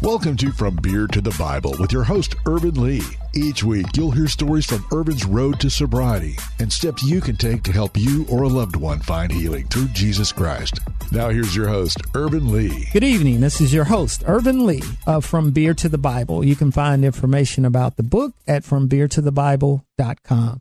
Welcome 0.00 0.36
to 0.36 0.52
From 0.52 0.76
Beer 0.76 1.08
to 1.08 1.20
the 1.20 1.34
Bible 1.36 1.74
with 1.80 1.90
your 1.90 2.04
host, 2.04 2.36
Ervin 2.46 2.80
Lee. 2.80 3.02
Each 3.34 3.64
week, 3.64 3.86
you'll 3.96 4.12
hear 4.12 4.28
stories 4.28 4.64
from 4.64 4.86
Ervin's 4.92 5.24
road 5.24 5.58
to 5.58 5.68
sobriety 5.68 6.36
and 6.60 6.72
steps 6.72 7.02
you 7.02 7.20
can 7.20 7.34
take 7.34 7.64
to 7.64 7.72
help 7.72 7.96
you 7.96 8.24
or 8.30 8.44
a 8.44 8.48
loved 8.48 8.76
one 8.76 9.00
find 9.00 9.32
healing 9.32 9.66
through 9.66 9.88
Jesus 9.88 10.30
Christ. 10.30 10.78
Now, 11.10 11.30
here's 11.30 11.56
your 11.56 11.66
host, 11.66 12.00
Ervin 12.14 12.52
Lee. 12.52 12.86
Good 12.92 13.02
evening. 13.02 13.40
This 13.40 13.60
is 13.60 13.74
your 13.74 13.86
host, 13.86 14.22
Ervin 14.24 14.66
Lee 14.66 14.84
of 15.04 15.24
From 15.24 15.50
Beer 15.50 15.74
to 15.74 15.88
the 15.88 15.98
Bible. 15.98 16.44
You 16.44 16.54
can 16.54 16.70
find 16.70 17.04
information 17.04 17.64
about 17.64 17.96
the 17.96 18.04
book 18.04 18.34
at 18.46 18.62
FromBeerToTheBible.com. 18.62 20.60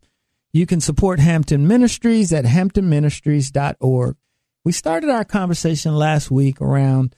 You 0.52 0.66
can 0.66 0.82
support 0.82 1.20
Hampton 1.20 1.68
Ministries 1.68 2.34
at 2.34 2.46
HamptonMinistries.org. 2.46 4.16
We 4.66 4.72
started 4.72 5.12
our 5.12 5.24
conversation 5.24 5.96
last 5.96 6.32
week 6.32 6.60
around 6.60 7.14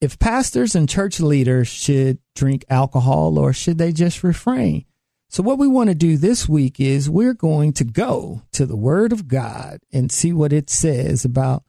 if 0.00 0.18
pastors 0.18 0.74
and 0.74 0.88
church 0.88 1.20
leaders 1.20 1.68
should 1.68 2.18
drink 2.34 2.64
alcohol 2.68 3.38
or 3.38 3.52
should 3.52 3.78
they 3.78 3.92
just 3.92 4.22
refrain? 4.22 4.84
So, 5.30 5.42
what 5.42 5.58
we 5.58 5.66
want 5.66 5.90
to 5.90 5.94
do 5.94 6.16
this 6.16 6.48
week 6.48 6.80
is 6.80 7.10
we're 7.10 7.34
going 7.34 7.74
to 7.74 7.84
go 7.84 8.42
to 8.52 8.64
the 8.64 8.76
Word 8.76 9.12
of 9.12 9.28
God 9.28 9.80
and 9.92 10.10
see 10.10 10.32
what 10.32 10.52
it 10.52 10.70
says 10.70 11.24
about 11.24 11.64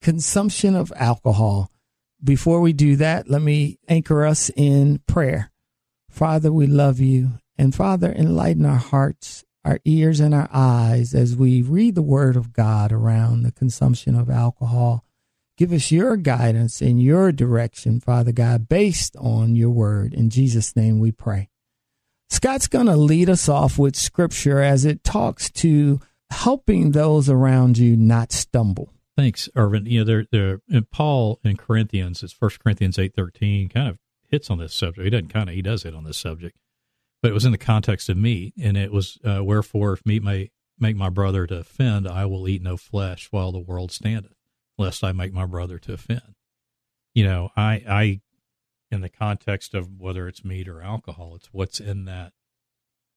consumption 0.00 0.74
of 0.74 0.92
alcohol. 0.96 1.70
Before 2.24 2.60
we 2.60 2.72
do 2.72 2.96
that, 2.96 3.28
let 3.28 3.42
me 3.42 3.78
anchor 3.88 4.24
us 4.24 4.50
in 4.56 5.00
prayer. 5.06 5.50
Father, 6.08 6.52
we 6.52 6.66
love 6.66 7.00
you. 7.00 7.32
And 7.58 7.74
Father, 7.74 8.10
enlighten 8.10 8.64
our 8.64 8.76
hearts, 8.76 9.44
our 9.64 9.78
ears, 9.84 10.18
and 10.18 10.34
our 10.34 10.48
eyes 10.50 11.14
as 11.14 11.36
we 11.36 11.60
read 11.60 11.94
the 11.94 12.02
Word 12.02 12.36
of 12.36 12.52
God 12.52 12.92
around 12.92 13.42
the 13.42 13.52
consumption 13.52 14.14
of 14.14 14.30
alcohol 14.30 15.04
Give 15.58 15.72
us 15.72 15.92
your 15.92 16.16
guidance 16.16 16.80
and 16.80 17.00
your 17.00 17.30
direction, 17.30 18.00
Father 18.00 18.32
God, 18.32 18.68
based 18.68 19.16
on 19.16 19.54
your 19.54 19.70
word. 19.70 20.14
In 20.14 20.30
Jesus' 20.30 20.74
name 20.74 20.98
we 20.98 21.12
pray. 21.12 21.50
Scott's 22.30 22.66
going 22.68 22.86
to 22.86 22.96
lead 22.96 23.28
us 23.28 23.48
off 23.48 23.78
with 23.78 23.94
scripture 23.94 24.60
as 24.60 24.86
it 24.86 25.04
talks 25.04 25.50
to 25.50 26.00
helping 26.30 26.92
those 26.92 27.28
around 27.28 27.76
you 27.76 27.96
not 27.96 28.32
stumble. 28.32 28.90
Thanks, 29.14 29.50
Ervin. 29.54 29.84
You 29.84 30.04
know, 30.04 30.24
there, 30.32 30.60
in 30.70 30.86
Paul 30.90 31.38
in 31.44 31.58
Corinthians, 31.58 32.22
it's 32.22 32.32
First 32.32 32.58
Corinthians 32.58 32.98
eight 32.98 33.14
thirteen, 33.14 33.68
kind 33.68 33.88
of 33.88 33.98
hits 34.30 34.48
on 34.48 34.58
this 34.58 34.72
subject. 34.72 35.04
He 35.04 35.10
doesn't 35.10 35.28
kind 35.28 35.50
of 35.50 35.54
he 35.54 35.60
does 35.60 35.82
hit 35.82 35.94
on 35.94 36.04
this 36.04 36.16
subject, 36.16 36.56
but 37.20 37.30
it 37.30 37.34
was 37.34 37.44
in 37.44 37.52
the 37.52 37.58
context 37.58 38.08
of 38.08 38.16
meat, 38.16 38.54
and 38.58 38.78
it 38.78 38.90
was 38.90 39.18
uh, 39.22 39.44
wherefore 39.44 39.92
if 39.92 40.06
meat 40.06 40.22
may 40.22 40.50
make 40.78 40.96
my 40.96 41.10
brother 41.10 41.46
to 41.46 41.58
offend, 41.58 42.08
I 42.08 42.24
will 42.24 42.48
eat 42.48 42.62
no 42.62 42.78
flesh 42.78 43.28
while 43.30 43.52
the 43.52 43.58
world 43.58 43.92
standeth 43.92 44.32
lest 44.82 45.04
I 45.04 45.12
make 45.12 45.32
my 45.32 45.46
brother 45.46 45.78
to 45.78 45.92
offend. 45.92 46.34
You 47.14 47.24
know, 47.24 47.50
I, 47.56 47.84
I, 47.88 48.20
in 48.90 49.00
the 49.00 49.08
context 49.08 49.74
of 49.74 50.00
whether 50.00 50.26
it's 50.26 50.44
meat 50.44 50.66
or 50.66 50.82
alcohol, 50.82 51.36
it's 51.36 51.48
what's 51.52 51.78
in 51.78 52.04
that, 52.06 52.32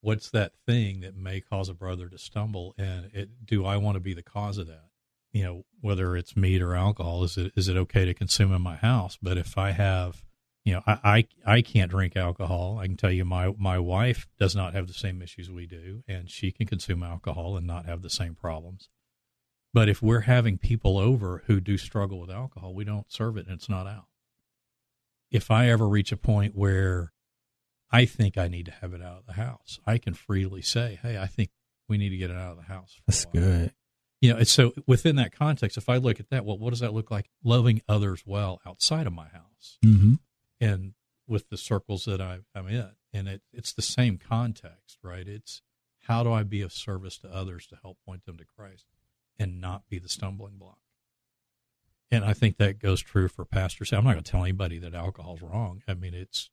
what's 0.02 0.30
that 0.30 0.53
thing 0.67 1.02
that 1.02 1.17
may 1.17 1.41
cause 1.41 1.67
a 1.67 1.73
brother 1.73 2.07
to 2.09 2.17
stumble, 2.19 2.75
and 2.77 3.09
it, 3.13 3.30
do 3.44 3.66
I 3.66 3.77
want 3.77 3.95
to 3.95 3.99
be 3.99 4.13
the 4.13 4.22
cause 4.22 4.59
of 4.59 4.67
that? 4.67 4.89
You 5.33 5.44
know, 5.44 5.66
whether 5.81 6.16
it's 6.16 6.38
meat 6.38 6.61
or 6.61 6.75
alcohol, 6.75 7.23
is 7.23 7.35
it 7.35 7.52
is 7.57 7.67
it 7.67 7.75
okay 7.77 8.05
to 8.05 8.13
consume 8.13 8.53
in 8.53 8.61
my 8.61 8.75
house? 8.75 9.17
But 9.22 9.38
if 9.38 9.57
I 9.57 9.72
have, 9.72 10.23
you 10.63 10.73
know, 10.73 10.81
I, 10.88 11.27
I, 11.45 11.55
I 11.57 11.61
can't 11.61 11.91
drink 11.91 12.16
alcohol. 12.16 12.77
I 12.79 12.85
can 12.85 12.95
tell 12.95 13.11
you, 13.11 13.25
my 13.25 13.53
my 13.57 13.79
wife 13.79 14.27
does 14.39 14.55
not 14.55 14.73
have 14.73 14.88
the 14.88 14.94
same 14.94 15.22
issues 15.22 15.50
we 15.50 15.66
do, 15.66 16.03
and 16.07 16.29
she 16.29 16.52
can 16.52 16.67
consume 16.67 17.03
alcohol 17.03 17.57
and 17.57 17.67
not 17.67 17.85
have 17.85 18.02
the 18.02 18.09
same 18.09 18.35
problems. 18.35 18.89
But 19.75 19.89
if 19.89 20.01
we're 20.01 20.21
having 20.21 20.57
people 20.57 20.97
over 20.97 21.43
who 21.47 21.59
do 21.59 21.77
struggle 21.77 22.17
with 22.21 22.31
alcohol, 22.31 22.73
we 22.73 22.85
don't 22.85 23.11
serve 23.11 23.35
it 23.35 23.45
and 23.45 23.55
it's 23.55 23.67
not 23.67 23.85
out. 23.85 24.05
If 25.29 25.51
I 25.51 25.69
ever 25.69 25.85
reach 25.85 26.13
a 26.13 26.17
point 26.17 26.55
where 26.55 27.11
I 27.91 28.05
think 28.05 28.37
I 28.37 28.47
need 28.47 28.67
to 28.67 28.71
have 28.71 28.93
it 28.93 29.01
out 29.01 29.17
of 29.17 29.25
the 29.25 29.33
house, 29.33 29.81
I 29.85 29.97
can 29.97 30.13
freely 30.13 30.61
say, 30.61 30.97
"Hey, 31.01 31.17
I 31.17 31.27
think 31.27 31.49
we 31.89 31.97
need 31.97 32.11
to 32.11 32.17
get 32.17 32.31
it 32.31 32.37
out 32.37 32.51
of 32.51 32.57
the 32.57 32.73
house." 32.73 33.01
That's 33.05 33.25
good. 33.25 33.73
You 34.22 34.33
know, 34.33 34.44
so 34.44 34.72
within 34.88 35.17
that 35.17 35.33
context, 35.33 35.77
if 35.77 35.89
I 35.89 35.97
look 35.97 36.21
at 36.21 36.29
that, 36.29 36.45
well, 36.45 36.57
what 36.57 36.69
does 36.69 36.79
that 36.79 36.94
look 36.94 37.11
like? 37.11 37.29
Loving 37.44 37.81
others 37.89 38.23
well 38.25 38.61
outside 38.66 39.07
of 39.07 39.13
my 39.13 39.27
house, 39.27 39.77
mm-hmm. 39.83 40.13
and 40.61 40.94
with 41.27 41.50
the 41.50 41.57
circles 41.57 42.05
that 42.05 42.21
I, 42.21 42.39
I'm 42.55 42.69
in, 42.69 42.91
and 43.11 43.27
it, 43.27 43.41
it's 43.51 43.73
the 43.73 43.81
same 43.81 44.19
context, 44.19 45.00
right? 45.03 45.27
It's 45.27 45.61
how 46.03 46.23
do 46.23 46.31
I 46.31 46.44
be 46.44 46.61
of 46.61 46.71
service 46.71 47.17
to 47.17 47.27
others 47.27 47.67
to 47.67 47.77
help 47.81 47.97
point 48.05 48.23
them 48.23 48.38
to 48.38 48.45
Christ? 48.45 48.85
And 49.38 49.62
not 49.62 49.88
be 49.90 50.00
the 50.00 50.09
stumbling 50.09 50.57
block. 50.57 50.78
And 52.12 52.23
I 52.23 52.34
think 52.34 52.57
that 52.57 52.79
goes 52.79 53.01
true 53.01 53.28
for 53.28 53.46
pastors. 53.46 53.91
I'm 53.91 54.03
not 54.03 54.13
going 54.13 54.23
to 54.23 54.31
tell 54.31 54.44
anybody 54.44 54.78
that 54.79 54.94
alcohol's 54.94 55.41
wrong. 55.41 55.81
I 55.88 55.96
mean, 55.96 56.13
it's 56.13 56.50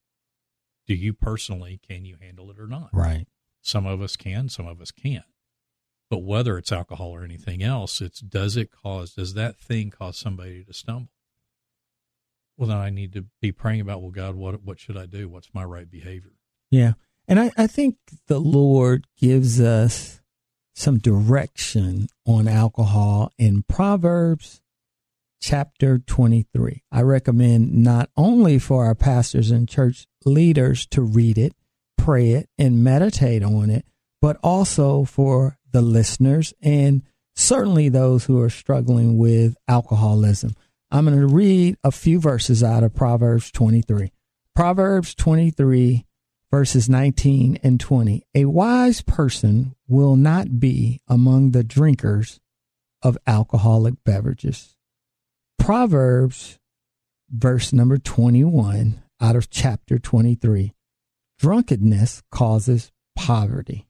do 0.86 0.94
you 0.94 1.12
personally 1.12 1.80
can 1.86 2.04
you 2.04 2.16
handle 2.20 2.50
it 2.50 2.58
or 2.58 2.66
not? 2.66 2.90
Right. 2.92 3.26
Some 3.60 3.86
of 3.86 4.02
us 4.02 4.16
can, 4.16 4.48
some 4.48 4.66
of 4.66 4.80
us 4.80 4.90
can't. 4.90 5.24
But 6.10 6.24
whether 6.24 6.58
it's 6.58 6.72
alcohol 6.72 7.10
or 7.10 7.24
anything 7.24 7.62
else, 7.62 8.00
it's 8.00 8.20
does 8.20 8.56
it 8.56 8.70
cause 8.70 9.14
does 9.14 9.34
that 9.34 9.58
thing 9.58 9.90
cause 9.90 10.18
somebody 10.18 10.64
to 10.64 10.72
stumble? 10.72 11.10
Well, 12.56 12.68
then 12.68 12.78
I 12.78 12.90
need 12.90 13.12
to 13.14 13.26
be 13.40 13.52
praying 13.52 13.80
about, 13.80 14.02
well, 14.02 14.10
God, 14.10 14.34
what 14.34 14.62
what 14.62 14.78
should 14.78 14.96
I 14.96 15.06
do? 15.06 15.28
What's 15.28 15.54
my 15.54 15.64
right 15.64 15.90
behavior? 15.90 16.32
Yeah. 16.70 16.94
And 17.28 17.38
I, 17.38 17.52
I 17.56 17.66
think 17.66 17.96
the 18.26 18.40
Lord 18.40 19.06
gives 19.16 19.60
us 19.60 20.21
some 20.74 20.98
direction 20.98 22.08
on 22.26 22.48
alcohol 22.48 23.32
in 23.38 23.62
Proverbs 23.62 24.60
chapter 25.40 25.98
23. 25.98 26.82
I 26.90 27.02
recommend 27.02 27.74
not 27.74 28.10
only 28.16 28.58
for 28.58 28.84
our 28.86 28.94
pastors 28.94 29.50
and 29.50 29.68
church 29.68 30.06
leaders 30.24 30.86
to 30.86 31.02
read 31.02 31.36
it, 31.36 31.54
pray 31.98 32.30
it, 32.30 32.48
and 32.58 32.82
meditate 32.82 33.42
on 33.42 33.70
it, 33.70 33.84
but 34.20 34.38
also 34.42 35.04
for 35.04 35.58
the 35.72 35.82
listeners 35.82 36.54
and 36.60 37.02
certainly 37.34 37.88
those 37.88 38.24
who 38.24 38.40
are 38.40 38.50
struggling 38.50 39.18
with 39.18 39.56
alcoholism. 39.66 40.54
I'm 40.90 41.06
going 41.06 41.18
to 41.18 41.26
read 41.26 41.76
a 41.82 41.90
few 41.90 42.20
verses 42.20 42.62
out 42.62 42.84
of 42.84 42.94
Proverbs 42.94 43.50
23. 43.50 44.12
Proverbs 44.54 45.14
23 45.14 46.04
verses 46.52 46.86
19 46.86 47.58
and 47.62 47.80
20. 47.80 48.26
A 48.34 48.44
wise 48.44 49.00
person 49.00 49.74
will 49.88 50.16
not 50.16 50.60
be 50.60 51.00
among 51.08 51.50
the 51.50 51.64
drinkers 51.64 52.40
of 53.02 53.16
alcoholic 53.26 53.94
beverages. 54.04 54.76
Proverbs, 55.58 56.58
verse 57.30 57.72
number 57.72 57.96
21 57.96 59.02
out 59.20 59.34
of 59.34 59.48
chapter 59.48 59.98
23. 59.98 60.74
Drunkenness 61.38 62.22
causes 62.30 62.92
poverty. 63.16 63.88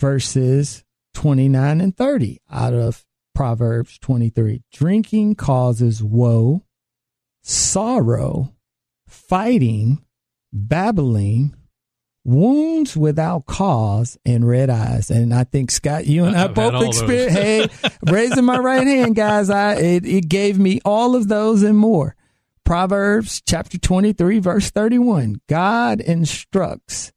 Verses 0.00 0.84
29 1.12 1.80
and 1.80 1.96
30 1.96 2.40
out 2.50 2.72
of 2.72 3.04
Proverbs 3.34 3.98
23. 3.98 4.62
Drinking 4.72 5.34
causes 5.34 6.02
woe, 6.02 6.62
sorrow, 7.42 8.54
fighting, 9.06 10.04
babbling, 10.54 11.54
wounds 12.24 12.96
without 12.96 13.44
cause, 13.44 14.16
and 14.24 14.48
red 14.48 14.70
eyes. 14.70 15.10
And 15.10 15.34
I 15.34 15.44
think 15.44 15.70
Scott, 15.70 16.06
you 16.06 16.24
and 16.24 16.36
I 16.36 16.44
I've 16.44 16.54
both 16.54 16.82
experienced. 16.82 17.36
hey, 17.36 17.68
raising 18.10 18.44
my 18.44 18.58
right 18.58 18.86
hand, 18.86 19.16
guys. 19.16 19.50
I 19.50 19.74
it, 19.74 20.06
it 20.06 20.28
gave 20.28 20.58
me 20.58 20.80
all 20.84 21.16
of 21.16 21.28
those 21.28 21.62
and 21.62 21.76
more. 21.76 22.16
Proverbs 22.64 23.42
chapter 23.46 23.76
twenty 23.76 24.14
three, 24.14 24.38
verse 24.38 24.70
thirty 24.70 24.98
one. 24.98 25.40
God 25.48 26.00
instructs 26.00 27.12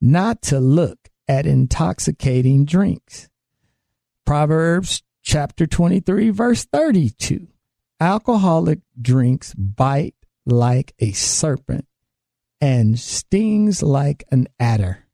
not 0.00 0.42
to 0.42 0.60
look 0.60 1.10
at 1.26 1.46
intoxicating 1.46 2.66
drinks. 2.66 3.28
Proverbs 4.26 5.02
chapter 5.22 5.66
23, 5.66 6.30
verse 6.30 6.64
32. 6.64 7.46
Alcoholic 8.00 8.80
drinks 9.00 9.54
bite 9.54 10.14
like 10.46 10.94
a 10.98 11.12
serpent 11.12 11.86
and 12.60 12.98
stings 12.98 13.82
like 13.82 14.24
an 14.30 14.48
adder. 14.58 15.04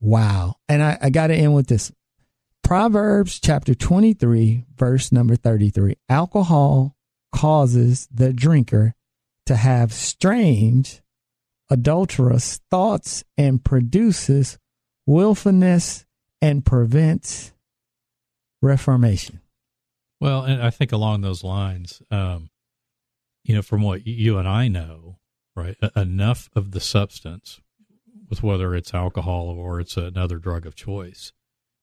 Wow. 0.00 0.56
And 0.68 0.82
I, 0.82 0.98
I 1.00 1.10
got 1.10 1.28
to 1.28 1.34
end 1.34 1.54
with 1.54 1.66
this. 1.68 1.92
Proverbs 2.62 3.40
chapter 3.40 3.74
23, 3.74 4.64
verse 4.76 5.12
number 5.12 5.36
33. 5.36 5.96
Alcohol 6.08 6.96
causes 7.34 8.08
the 8.12 8.32
drinker 8.32 8.94
to 9.46 9.56
have 9.56 9.92
strange, 9.92 11.02
adulterous 11.70 12.60
thoughts 12.70 13.24
and 13.36 13.62
produces 13.62 14.58
willfulness 15.06 16.04
and 16.40 16.64
prevents 16.64 17.52
reformation. 18.62 19.40
Well, 20.20 20.42
and 20.42 20.62
I 20.62 20.70
think 20.70 20.92
along 20.92 21.20
those 21.20 21.44
lines, 21.44 22.02
um, 22.10 22.50
you 23.44 23.54
know, 23.54 23.62
from 23.62 23.82
what 23.82 24.06
you 24.06 24.38
and 24.38 24.48
I 24.48 24.68
know, 24.68 25.18
right? 25.54 25.76
enough 25.96 26.48
of 26.54 26.70
the 26.72 26.80
substance, 26.80 27.60
with 28.28 28.42
whether 28.42 28.74
it's 28.74 28.94
alcohol 28.94 29.48
or 29.48 29.80
it's 29.80 29.96
another 29.96 30.38
drug 30.38 30.66
of 30.66 30.74
choice, 30.74 31.32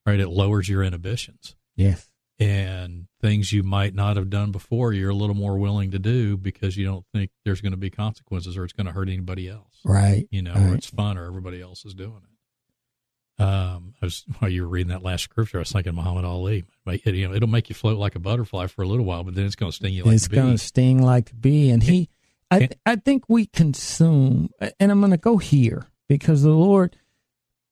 right? 0.05 0.19
It 0.19 0.29
lowers 0.29 0.67
your 0.69 0.83
inhibitions. 0.83 1.55
Yes. 1.75 2.09
and 2.39 3.07
things 3.21 3.51
you 3.53 3.61
might 3.63 3.93
not 3.93 4.17
have 4.17 4.29
done 4.29 4.51
before, 4.51 4.93
you're 4.93 5.11
a 5.11 5.15
little 5.15 5.35
more 5.35 5.57
willing 5.57 5.91
to 5.91 5.99
do 5.99 6.35
because 6.35 6.75
you 6.75 6.85
don't 6.85 7.05
think 7.13 7.29
there's 7.45 7.61
going 7.61 7.71
to 7.71 7.77
be 7.77 7.91
consequences 7.91 8.57
or 8.57 8.63
it's 8.63 8.73
going 8.73 8.87
to 8.87 8.91
hurt 8.93 9.07
anybody 9.09 9.47
else. 9.47 9.79
Right. 9.85 10.27
You 10.31 10.41
know, 10.41 10.53
right. 10.53 10.71
or 10.71 10.75
it's 10.75 10.87
fun 10.89 11.17
or 11.19 11.25
everybody 11.25 11.61
else 11.61 11.85
is 11.85 11.93
doing 11.93 12.21
it. 12.23 13.43
Um, 13.43 13.93
I 14.01 14.05
was 14.05 14.25
while 14.39 14.51
you 14.51 14.63
were 14.63 14.67
reading 14.67 14.89
that 14.89 15.03
last 15.03 15.23
scripture, 15.23 15.57
I 15.57 15.61
was 15.61 15.71
thinking 15.71 15.95
Muhammad 15.95 16.25
Ali. 16.25 16.63
It, 16.87 17.15
you 17.15 17.27
know, 17.27 17.33
it'll 17.33 17.47
make 17.47 17.69
you 17.69 17.75
float 17.75 17.97
like 17.97 18.15
a 18.15 18.19
butterfly 18.19 18.67
for 18.67 18.81
a 18.81 18.87
little 18.87 19.05
while, 19.05 19.23
but 19.23 19.35
then 19.35 19.45
it's 19.45 19.55
going 19.55 19.71
to 19.71 19.75
sting 19.75 19.93
you 19.93 20.03
like 20.03 20.15
it's 20.15 20.27
going 20.27 20.51
to 20.51 20.57
sting 20.57 21.01
like 21.01 21.31
a 21.31 21.35
bee. 21.35 21.69
And 21.69 21.81
he, 21.81 22.09
I, 22.51 22.69
I 22.85 22.95
think 22.97 23.23
we 23.29 23.45
consume, 23.45 24.49
and 24.79 24.91
I'm 24.91 24.99
going 24.99 25.11
to 25.11 25.17
go 25.17 25.37
here 25.37 25.87
because 26.09 26.43
the 26.43 26.49
Lord 26.49 26.97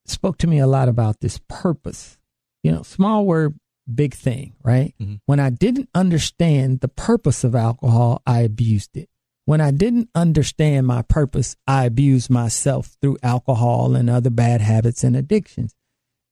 spoke 0.06 0.38
to 0.40 0.48
me 0.48 0.60
a 0.60 0.68
lot 0.68 0.88
about 0.88 1.20
this 1.20 1.40
purpose. 1.50 2.18
You 2.64 2.72
know, 2.72 2.84
small 2.84 3.26
word, 3.26 3.60
big 3.94 4.14
thing, 4.14 4.56
right? 4.64 4.94
Mm-hmm. 5.02 5.16
When 5.26 5.40
I 5.40 5.50
didn't 5.50 5.90
understand 5.94 6.80
the 6.80 6.88
purpose 6.88 7.44
of 7.44 7.56
alcohol, 7.56 8.22
I 8.26 8.42
abused 8.42 8.96
it. 8.96 9.10
When 9.46 9.62
I 9.62 9.72
didn't 9.72 10.10
understand 10.14 10.88
my 10.88 11.02
purpose, 11.02 11.56
I 11.68 11.86
abused 11.86 12.30
myself 12.30 12.96
through 13.02 13.18
alcohol 13.24 13.96
and 13.96 14.10
other 14.10 14.30
bad 14.30 14.62
habits 14.62 15.04
and 15.04 15.16
addictions. 15.16 15.76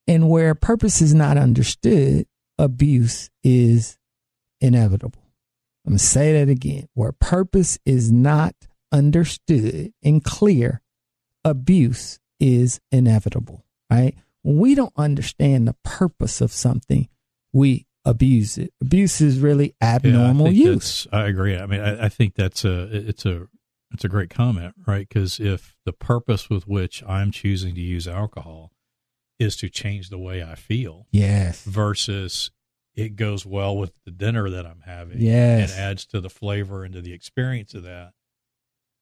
And 0.07 0.29
where 0.29 0.55
purpose 0.55 1.01
is 1.01 1.13
not 1.13 1.37
understood, 1.37 2.27
abuse 2.57 3.29
is 3.43 3.97
inevitable. 4.61 5.26
I'm 5.87 5.91
going 5.91 5.99
to 5.99 6.03
say 6.03 6.33
that 6.33 6.49
again. 6.49 6.89
Where 6.95 7.13
purpose 7.13 7.79
is 7.85 8.11
not 8.11 8.53
understood 8.91 9.93
and 10.03 10.21
clear, 10.21 10.81
abuse 11.45 12.19
is 12.41 12.81
inevitable, 12.91 13.63
right? 13.89 14.13
When 14.43 14.57
we 14.57 14.75
don't 14.75 14.91
understand 14.97 15.65
the 15.65 15.77
purpose 15.85 16.41
of 16.41 16.51
something, 16.51 17.07
we 17.53 17.85
abuse 18.03 18.57
it. 18.57 18.73
Abuse 18.81 19.21
is 19.21 19.39
really 19.39 19.75
abnormal 19.81 20.51
yeah, 20.51 20.71
I 20.71 20.73
use. 20.73 21.07
I 21.13 21.27
agree. 21.27 21.57
I 21.57 21.65
mean, 21.65 21.79
I, 21.79 22.07
I, 22.07 22.09
think 22.09 22.35
that's 22.35 22.65
a 22.65 22.83
it's 22.91 23.25
a 23.25 23.47
it's 23.91 24.03
a 24.03 24.09
great 24.09 24.29
comment, 24.29 24.75
right? 24.85 25.07
Because 25.07 25.39
if 25.39 25.77
the 25.85 25.93
purpose 25.93 26.49
with 26.49 26.67
which 26.67 27.01
I'm 27.07 27.31
choosing 27.31 27.75
to 27.75 27.81
use 27.81 28.09
alcohol 28.09 28.73
is 29.39 29.55
to 29.57 29.69
change 29.69 30.09
the 30.09 30.17
way 30.17 30.43
I 30.43 30.55
feel, 30.55 31.07
yes, 31.11 31.63
versus 31.63 32.51
it 32.97 33.15
goes 33.15 33.45
well 33.45 33.77
with 33.77 33.93
the 34.05 34.11
dinner 34.11 34.49
that 34.49 34.65
I'm 34.65 34.81
having, 34.85 35.21
yes, 35.21 35.71
and 35.71 35.79
adds 35.79 36.05
to 36.07 36.19
the 36.19 36.29
flavor 36.29 36.83
and 36.83 36.93
to 36.95 37.01
the 37.01 37.13
experience 37.13 37.73
of 37.73 37.83
that. 37.83 38.11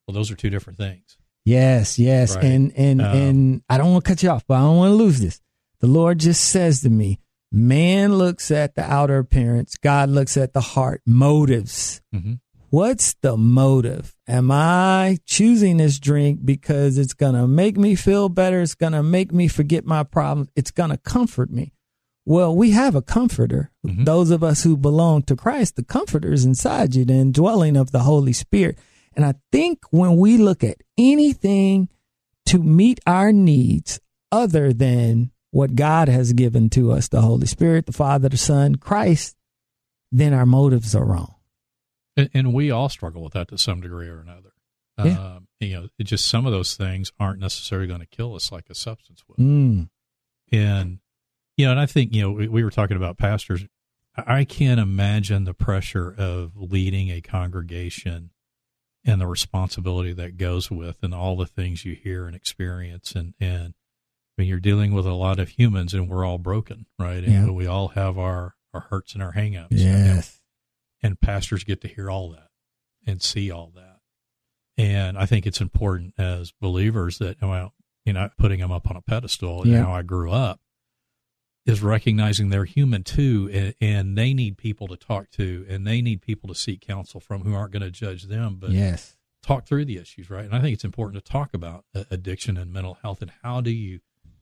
Well, 0.08 0.14
those 0.14 0.30
are 0.30 0.36
two 0.36 0.52
different 0.52 0.78
things. 0.78 1.18
Yes, 1.46 1.98
yes, 1.98 2.36
Right. 2.36 2.44
and 2.46 2.72
and 2.76 3.02
Um, 3.02 3.16
and 3.18 3.62
I 3.70 3.78
don't 3.80 3.92
want 3.94 4.06
to 4.06 4.10
cut 4.10 4.22
you 4.22 4.30
off, 4.30 4.46
but 4.48 4.56
I 4.56 4.62
don't 4.62 4.78
want 4.78 4.92
to 4.92 4.96
lose 4.96 5.20
this. 5.20 5.42
The 5.80 5.88
Lord 5.88 6.20
just 6.20 6.44
says 6.44 6.82
to 6.82 6.90
me, 6.90 7.20
"Man 7.52 8.16
looks 8.16 8.52
at 8.52 8.76
the 8.76 8.84
outer 8.84 9.18
appearance; 9.18 9.78
God 9.78 10.10
looks 10.10 10.38
at 10.38 10.54
the 10.54 10.62
heart, 10.62 11.02
motives." 11.06 12.02
Mhm. 12.14 12.40
What's 12.72 13.14
the 13.22 13.38
motive? 13.38 14.16
Am 14.28 14.52
I 14.52 15.20
choosing 15.26 15.78
this 15.78 15.98
drink 16.00 16.42
because 16.44 16.98
it's 16.98 17.14
going 17.14 17.36
to 17.36 17.48
make 17.48 17.78
me 17.78 17.96
feel 17.96 18.28
better? 18.28 18.60
It's 18.62 18.76
going 18.76 18.92
to 18.94 19.04
make 19.04 19.32
me 19.32 19.48
forget 19.48 19.86
my 19.86 20.04
problems. 20.04 20.50
It's 20.56 20.72
going 20.72 20.90
to 20.90 20.98
comfort 20.98 21.50
me. 21.52 21.72
Well, 22.26 22.56
we 22.56 22.72
have 22.72 22.96
a 22.96 23.02
comforter. 23.02 23.72
Mhm. 23.86 24.06
Those 24.06 24.32
of 24.32 24.44
us 24.44 24.64
who 24.64 24.78
belong 24.78 25.24
to 25.24 25.36
Christ, 25.36 25.76
the 25.76 25.84
comforter 25.84 26.34
is 26.34 26.44
inside 26.44 26.96
you, 26.96 27.06
the 27.06 27.14
indwelling 27.14 27.78
of 27.78 27.92
the 27.92 28.00
Holy 28.00 28.34
Spirit. 28.34 28.80
And 29.16 29.24
I 29.24 29.36
think 29.52 29.86
when 29.92 30.18
we 30.18 30.38
look 30.38 30.64
at 30.64 30.82
anything 30.98 31.88
to 32.48 32.60
meet 32.60 33.00
our 33.06 33.32
needs 33.32 34.00
other 34.32 34.74
than 34.74 35.32
what 35.52 35.76
God 35.76 36.10
has 36.10 36.34
given 36.34 36.70
to 36.72 36.92
us, 36.92 37.08
the 37.08 37.22
Holy 37.22 37.48
Spirit, 37.48 37.86
the 37.86 37.94
Father, 37.94 38.28
the 38.28 38.38
Son, 38.38 38.76
Christ, 38.76 39.36
then 40.12 40.34
our 40.34 40.46
motives 40.46 40.96
are 40.96 41.06
wrong. 41.06 41.36
And, 42.18 42.30
and 42.34 42.54
we 42.54 42.72
all 42.72 42.90
struggle 42.90 43.24
with 43.24 43.34
that 43.34 43.50
to 43.50 43.58
some 43.58 43.82
degree 43.82 44.08
or 44.08 44.20
another. 44.20 44.52
Yeah. 44.98 45.36
Um, 45.36 45.48
you 45.60 45.74
know, 45.74 45.88
it 46.00 46.06
just 46.06 46.26
some 46.26 46.46
of 46.46 46.52
those 46.52 46.76
things 46.76 47.12
aren't 47.20 47.40
necessarily 47.40 47.88
going 47.88 48.00
to 48.00 48.06
kill 48.06 48.36
us 48.36 48.52
like 48.52 48.70
a 48.70 48.76
substance 48.76 49.24
will. 49.28 49.36
Mm. 49.36 49.90
And 50.52 51.00
you 51.58 51.66
know, 51.66 51.72
and 51.72 51.80
I 51.80 51.86
think 51.86 52.14
you 52.14 52.22
know 52.22 52.32
we, 52.32 52.48
we 52.48 52.64
were 52.64 52.72
talking 52.72 52.98
about 52.98 53.18
pastors. 53.18 53.66
I 54.18 54.46
can't 54.46 54.80
imagine 54.80 55.44
the 55.44 55.54
pressure 55.54 56.14
of 56.18 56.54
leading 56.56 57.10
a 57.10 57.20
congregation 57.22 58.32
and 59.06 59.20
the 59.22 59.28
responsibility 59.28 60.14
that 60.14 60.38
goes 60.38 60.72
with, 60.72 61.00
and 61.04 61.14
all 61.14 61.36
the 61.36 61.46
things 61.46 61.84
you 61.86 61.96
hear 61.96 62.26
and 62.28 62.36
experience, 62.36 63.14
and 63.14 63.34
and 63.40 63.74
I 64.38 64.42
mean, 64.42 64.48
you're 64.50 64.60
dealing 64.60 64.94
with 64.94 65.06
a 65.06 65.14
lot 65.14 65.40
of 65.40 65.50
humans, 65.50 65.94
and 65.94 66.10
we're 66.10 66.26
all 66.26 66.38
broken, 66.38 66.86
right? 67.00 67.24
And 67.24 67.48
Yeah. 67.48 67.52
we 67.52 67.68
all 67.68 67.90
have 67.90 68.18
our 68.18 68.56
our 68.74 68.82
hurts 68.90 69.14
and 69.14 69.24
our 69.24 69.32
hangups. 69.34 69.72
And, 69.72 69.80
Yes. 69.80 70.42
and 71.02 71.20
pastors 71.22 71.64
get 71.64 71.80
to 71.82 71.88
hear 71.88 72.10
all 72.10 72.30
that 72.32 72.50
and 73.08 73.22
see 73.22 73.50
all 73.50 73.72
that. 73.76 74.00
And 74.78 75.18
I 75.18 75.26
think 75.26 75.46
it's 75.46 75.62
important 75.62 76.14
as 76.18 76.52
believers 76.60 77.20
that, 77.20 77.42
well, 77.42 77.74
you 78.04 78.12
know, 78.12 78.30
putting 78.38 78.60
them 78.60 78.74
up 78.74 78.90
on 78.90 78.98
a 78.98 79.02
pedestal, 79.02 79.66
you 79.66 79.74
Yeah. 79.76 79.84
know, 79.84 79.92
I 79.94 80.02
grew 80.02 80.30
up, 80.32 80.60
is 81.66 81.82
recognizing 81.82 82.50
they're 82.50 82.66
human 82.66 83.04
too, 83.04 83.50
and, 83.52 83.74
and 83.82 84.18
they 84.18 84.34
need 84.34 84.58
people 84.58 84.88
to 84.88 84.96
talk 84.98 85.30
to, 85.32 85.66
and 85.70 85.86
they 85.86 86.02
need 86.02 86.22
people 86.22 86.48
to 86.48 86.56
seek 86.56 86.82
counsel 86.82 87.20
from 87.20 87.42
who 87.42 87.54
aren't 87.56 87.72
going 87.74 87.82
to 87.82 87.92
judge 87.92 88.24
them, 88.24 88.58
but 88.60 88.72
Yes. 88.72 89.16
talk 89.42 89.66
through 89.66 89.86
the 89.86 89.98
issues, 89.98 90.30
right? 90.30 90.46
And 90.46 90.54
I 90.56 90.62
think 90.62 90.74
it's 90.74 90.84
important 90.84 91.24
to 91.24 91.32
talk 91.32 91.54
about 91.54 91.86
uh, 91.96 92.04
addiction 92.12 92.58
and 92.58 92.72
mental 92.72 92.96
health, 93.02 93.22
and 93.22 93.32
how 93.44 93.62
do 93.62 93.72
you, 93.72 94.00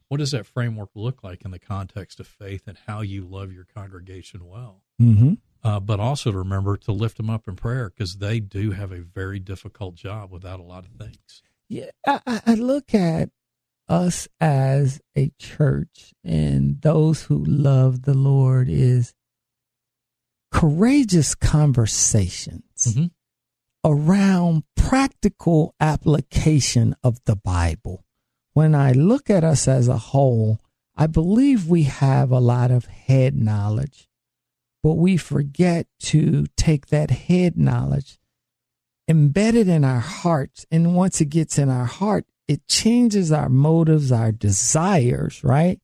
what 0.09 0.17
does 0.17 0.31
that 0.31 0.45
framework 0.45 0.89
look 0.95 1.23
like 1.23 1.43
in 1.45 1.51
the 1.51 1.59
context 1.59 2.19
of 2.19 2.27
faith, 2.27 2.63
and 2.67 2.77
how 2.87 3.01
you 3.01 3.25
love 3.25 3.51
your 3.53 3.65
congregation 3.73 4.47
well 4.47 4.81
Mm-hmm. 5.01 5.33
uh, 5.63 5.79
but 5.79 5.99
also 5.99 6.31
to 6.31 6.37
remember 6.37 6.77
to 6.77 6.91
lift 6.91 7.17
them 7.17 7.29
up 7.29 7.47
in 7.47 7.55
prayer 7.55 7.89
because 7.89 8.17
they 8.17 8.39
do 8.39 8.71
have 8.71 8.91
a 8.91 8.99
very 9.01 9.39
difficult 9.39 9.95
job 9.95 10.31
without 10.31 10.59
a 10.59 10.63
lot 10.63 10.85
of 10.85 10.91
things. 10.91 11.41
Yeah, 11.67 11.89
I, 12.05 12.19
I- 12.27 12.41
I 12.47 12.53
look 12.53 12.93
at 12.93 13.29
us 13.93 14.27
as 14.41 14.99
a 15.15 15.31
church 15.37 16.13
and 16.23 16.81
those 16.81 17.23
who 17.23 17.43
love 17.45 18.01
the 18.01 18.15
Lord 18.15 18.67
is 18.67 19.13
courageous 20.51 21.35
conversations 21.35 22.63
Mhm. 22.85 23.11
around 23.83 24.63
practical 24.75 25.75
application 25.79 26.95
of 27.03 27.23
the 27.25 27.35
Bible. 27.35 28.03
When 28.53 28.73
I 28.73 28.93
look 28.93 29.29
at 29.29 29.43
us 29.43 29.67
as 29.67 29.87
a 29.87 29.97
whole, 29.97 30.59
I 30.95 31.05
believe 31.07 31.67
we 31.67 31.83
have 31.83 32.31
a 32.31 32.39
lot 32.39 32.71
of 32.71 32.85
head 32.85 33.35
knowledge, 33.35 34.09
but 34.81 34.95
we 34.95 35.17
forget 35.17 35.87
to 36.11 36.47
take 36.57 36.87
that 36.87 37.11
head 37.11 37.57
knowledge 37.57 38.19
embedded 39.07 39.67
in 39.67 39.83
our 39.83 39.99
hearts. 39.99 40.65
And 40.71 40.95
once 40.95 41.21
it 41.21 41.25
gets 41.25 41.57
in 41.59 41.69
our 41.69 41.85
heart, 41.85 42.25
it 42.47 42.67
changes 42.67 43.31
our 43.31 43.49
motives, 43.49 44.11
our 44.11 44.31
desires, 44.31 45.43
right? 45.43 45.79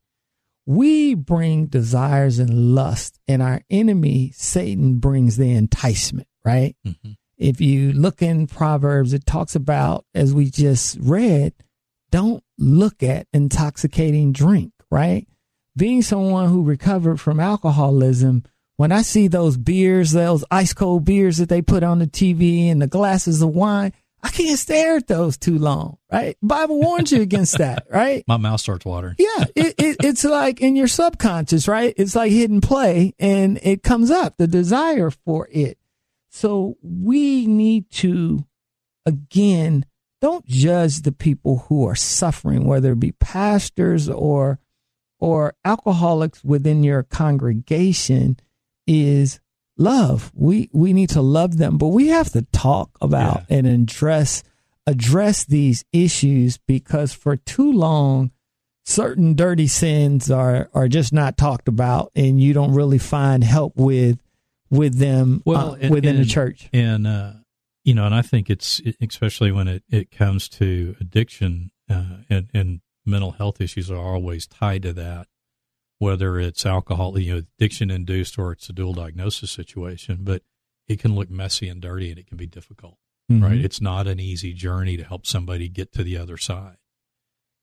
We 0.66 1.16
bring 1.16 1.66
desires 1.66 2.38
and 2.38 2.76
lust, 2.76 3.20
and 3.28 3.42
our 3.42 3.62
enemy, 3.70 4.32
Satan, 4.36 5.00
brings 5.00 5.38
the 5.38 5.52
enticement, 5.52 6.28
right? 6.46 6.76
Mm-hmm. 6.86 7.12
If 7.38 7.62
you 7.62 7.94
look 7.94 8.22
in 8.22 8.48
Proverbs, 8.48 9.14
it 9.14 9.26
talks 9.26 9.56
about, 9.56 10.06
as 10.14 10.34
we 10.34 10.50
just 10.50 10.98
read, 11.00 11.54
don't 12.12 12.44
look 12.58 13.02
at 13.02 13.28
intoxicating 13.34 14.34
drink, 14.34 14.74
right? 14.92 15.28
Being 15.78 16.02
someone 16.02 16.50
who 16.50 16.64
recovered 16.64 17.20
from 17.20 17.40
alcoholism, 17.40 18.44
when 18.76 18.92
I 18.92 19.02
see 19.02 19.28
those 19.28 19.58
beers, 19.58 20.12
those 20.12 20.44
ice 20.52 20.74
cold 20.74 21.06
beers 21.06 21.38
that 21.38 21.50
they 21.50 21.62
put 21.62 21.84
on 21.84 22.00
the 22.00 22.08
TV 22.08 22.70
and 22.70 22.82
the 22.82 22.88
glasses 22.88 23.42
of 23.42 23.50
wine, 23.50 23.94
I 24.22 24.30
can't 24.30 24.60
stare 24.60 24.98
at 24.98 25.08
those 25.08 25.38
too 25.38 25.58
long, 25.58 25.98
right? 26.12 26.38
Bible 26.42 26.80
warns 26.80 27.12
you 27.12 27.22
against 27.22 27.58
that, 27.58 27.88
right? 27.92 28.24
My 28.28 28.38
mouth 28.38 28.60
starts 28.60 28.86
watering. 28.86 29.16
Yeah, 29.18 29.46
it, 29.56 29.76
it, 29.78 29.98
it's 30.04 30.24
like 30.24 30.62
in 30.62 30.76
your 30.76 30.88
subconscious, 30.88 31.68
right? 31.68 31.94
It's 31.98 32.16
like 32.16 32.32
hidden 32.32 32.62
play 32.62 33.14
and 33.20 33.60
it 33.64 33.84
comes 33.84 34.12
up, 34.12 34.38
the 34.38 34.48
desire 34.48 35.10
for 35.12 35.48
it. 35.52 35.78
So 36.30 36.78
we 36.82 37.48
need 37.48 37.90
to, 37.92 38.46
again, 39.06 39.86
don't 40.22 40.46
judge 40.46 41.02
the 41.02 41.14
people 41.14 41.66
who 41.68 41.88
are 41.88 41.96
suffering, 41.96 42.66
whether 42.66 42.92
it 42.92 43.00
be 43.00 43.14
pastors 43.14 44.10
or, 44.10 44.60
or 45.20 45.56
alcoholics 45.64 46.44
within 46.44 46.84
your 46.84 47.04
congregation 47.04 48.38
is 48.86 49.40
love. 49.80 50.32
We, 50.36 50.70
we 50.74 50.94
need 50.94 51.10
to 51.12 51.22
love 51.22 51.58
them, 51.58 51.78
but 51.78 51.88
we 51.88 52.08
have 52.10 52.32
to 52.34 52.44
talk 52.52 52.92
about 53.02 53.44
and 53.50 53.66
address, 53.66 54.44
address 54.86 55.46
these 55.46 55.84
issues 55.92 56.58
because 56.58 57.14
for 57.14 57.36
too 57.38 57.72
long, 57.72 58.32
certain 58.86 59.36
dirty 59.36 59.68
sins 59.68 60.32
are 60.32 60.68
are 60.74 60.88
just 60.88 61.14
not 61.14 61.38
talked 61.38 61.68
about 61.68 62.12
and 62.16 62.42
you 62.42 62.54
don't 62.54 62.74
really 62.74 62.98
find 62.98 63.44
help 63.44 63.76
with 63.76 64.18
with 64.72 64.98
them 64.98 65.44
Well, 65.46 65.72
uh, 65.74 65.78
and- 65.80 65.92
within 65.92 66.18
the 66.18 66.26
church 66.26 66.70
And, 66.74 67.06
uh, 67.06 67.34
you 67.84 67.94
know, 67.94 68.06
and 68.06 68.14
I 68.16 68.22
think 68.22 68.50
it's, 68.50 68.82
especially 69.02 69.52
when 69.52 69.68
it, 69.68 69.84
it 69.90 70.12
comes 70.12 70.50
to 70.50 70.96
addiction 71.00 71.72
uh, 71.90 72.18
and, 72.30 72.50
and 72.54 72.82
mental 73.06 73.32
health 73.32 73.62
issues 73.62 73.90
are 73.90 73.98
always 73.98 74.46
tied 74.48 74.84
to 74.84 74.94
that. 74.94 75.28
Whether 76.00 76.40
it's 76.40 76.66
alcohol, 76.66 77.18
you 77.20 77.34
know, 77.36 77.42
addiction 77.58 77.92
induced 77.92 78.38
or 78.40 78.52
it's 78.54 78.70
a 78.70 78.74
dual 78.74 78.94
diagnosis 78.94 79.52
situation, 79.52 80.20
but 80.22 80.42
it 80.88 81.00
can 81.00 81.14
look 81.14 81.30
messy 81.30 81.68
and 81.70 81.82
dirty 81.82 82.10
and 82.10 82.18
it 82.18 82.26
can 82.28 82.38
be 82.38 82.48
difficult, 82.48 82.98
Mhm. 83.30 83.44
right? 83.44 83.58
It's 83.64 83.80
not 83.82 84.08
an 84.08 84.20
easy 84.20 84.54
journey 84.54 84.98
to 84.98 85.04
help 85.04 85.28
somebody 85.28 85.70
get 85.70 85.92
to 85.94 86.04
the 86.04 86.18
other 86.18 86.38
side. 86.38 86.78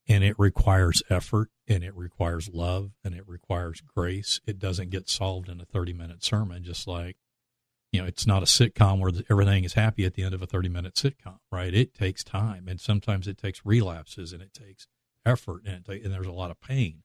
And 0.08 0.22
it 0.22 0.38
requires 0.38 1.02
effort 1.10 1.50
and 1.66 1.82
it 1.82 1.94
requires 1.96 2.48
love 2.50 2.92
and 3.02 3.14
it 3.14 3.26
requires 3.26 3.80
grace. 3.80 4.40
It 4.46 4.58
doesn't 4.60 4.90
get 4.90 5.08
solved 5.08 5.48
in 5.48 5.60
a 5.60 5.64
30 5.64 5.92
minute 5.92 6.22
sermon, 6.22 6.62
just 6.62 6.86
like, 6.86 7.16
you 7.90 8.00
know, 8.02 8.06
it's 8.06 8.26
not 8.26 8.42
a 8.42 8.46
sitcom 8.46 8.98
where 9.00 9.10
everything 9.30 9.64
is 9.64 9.72
happy 9.72 10.04
at 10.04 10.14
the 10.14 10.22
end 10.22 10.34
of 10.34 10.42
a 10.42 10.46
30 10.46 10.68
minute 10.68 10.94
sitcom, 10.94 11.38
right? 11.50 11.72
It 11.74 11.94
takes 11.94 12.22
time 12.22 12.68
and 12.68 12.80
sometimes 12.80 13.26
it 13.26 13.38
takes 13.38 13.64
relapses 13.64 14.32
and 14.32 14.42
it 14.42 14.52
takes 14.54 14.86
effort 15.24 15.62
and, 15.64 15.76
it 15.76 15.84
ta- 15.86 16.04
and 16.04 16.12
there's 16.14 16.26
a 16.26 16.32
lot 16.32 16.50
of 16.52 16.60
pain 16.60 17.02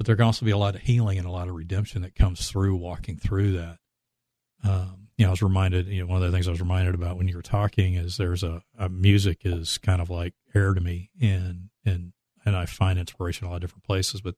but 0.00 0.06
there 0.06 0.16
can 0.16 0.24
also 0.24 0.46
be 0.46 0.50
a 0.50 0.56
lot 0.56 0.74
of 0.74 0.80
healing 0.80 1.18
and 1.18 1.26
a 1.26 1.30
lot 1.30 1.46
of 1.46 1.54
redemption 1.54 2.00
that 2.00 2.14
comes 2.14 2.48
through 2.48 2.74
walking 2.74 3.18
through 3.18 3.52
that. 3.52 3.76
Um, 4.64 5.08
you 5.18 5.24
know, 5.26 5.28
I 5.28 5.32
was 5.32 5.42
reminded, 5.42 5.88
you 5.88 6.00
know, 6.00 6.06
one 6.06 6.22
of 6.22 6.30
the 6.30 6.34
things 6.34 6.48
I 6.48 6.52
was 6.52 6.60
reminded 6.60 6.94
about 6.94 7.18
when 7.18 7.28
you 7.28 7.36
were 7.36 7.42
talking 7.42 7.96
is 7.96 8.16
there's 8.16 8.42
a, 8.42 8.62
a 8.78 8.88
music 8.88 9.40
is 9.44 9.76
kind 9.76 10.00
of 10.00 10.08
like 10.08 10.32
air 10.54 10.72
to 10.72 10.80
me 10.80 11.10
and, 11.20 11.68
and, 11.84 12.14
and 12.46 12.56
I 12.56 12.64
find 12.64 12.98
inspiration 12.98 13.44
in 13.44 13.48
a 13.48 13.50
lot 13.50 13.56
of 13.56 13.60
different 13.60 13.84
places, 13.84 14.22
but 14.22 14.36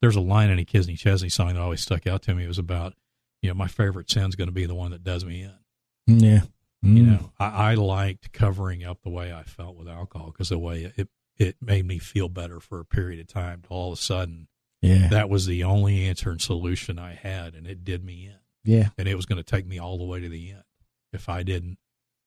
there's 0.00 0.14
a 0.14 0.20
line 0.20 0.50
in 0.50 0.60
a 0.60 0.64
Kenny 0.64 0.94
Chesney 0.94 1.28
song 1.28 1.48
that 1.54 1.60
always 1.60 1.80
stuck 1.80 2.06
out 2.06 2.22
to 2.22 2.34
me. 2.36 2.44
It 2.44 2.48
was 2.48 2.58
about, 2.60 2.94
you 3.40 3.48
know, 3.48 3.54
my 3.54 3.66
favorite 3.66 4.08
sin's 4.08 4.36
going 4.36 4.46
to 4.48 4.52
be 4.54 4.66
the 4.66 4.74
one 4.76 4.92
that 4.92 5.02
does 5.02 5.24
me 5.24 5.42
in. 5.42 6.20
Yeah. 6.20 6.42
You 6.84 7.02
Mm. 7.04 7.06
know, 7.06 7.32
I, 7.40 7.72
I 7.72 7.74
liked 7.74 8.32
covering 8.32 8.84
up 8.84 9.02
the 9.02 9.10
way 9.10 9.32
I 9.32 9.42
felt 9.44 9.76
with 9.76 9.88
alcohol 9.88 10.32
because 10.32 10.48
the 10.48 10.58
way 10.58 10.92
it, 10.96 11.08
it 11.38 11.56
made 11.60 11.86
me 11.86 11.98
feel 11.98 12.28
better 12.28 12.58
for 12.60 12.78
a 12.80 12.84
period 12.84 13.20
of 13.20 13.28
time. 13.28 13.62
All 13.68 13.92
of 13.92 13.98
a 13.98 14.02
sudden, 14.02 14.48
Yeah. 14.82 15.08
that 15.08 15.30
was 15.30 15.46
the 15.46 15.64
only 15.64 16.06
answer 16.08 16.30
and 16.30 16.40
solution 16.40 16.98
I 16.98 17.14
had, 17.14 17.54
and 17.54 17.66
it 17.66 17.84
did 17.84 18.04
me 18.04 18.26
in. 18.26 18.38
yeah. 18.70 18.88
And 18.98 19.08
it 19.08 19.14
was 19.14 19.26
going 19.26 19.38
to 19.38 19.42
take 19.44 19.66
me 19.66 19.78
all 19.78 19.96
the 19.96 20.04
way 20.04 20.20
to 20.20 20.28
the 20.28 20.50
end 20.50 20.64
if 21.12 21.28
I 21.28 21.42
didn't 21.42 21.78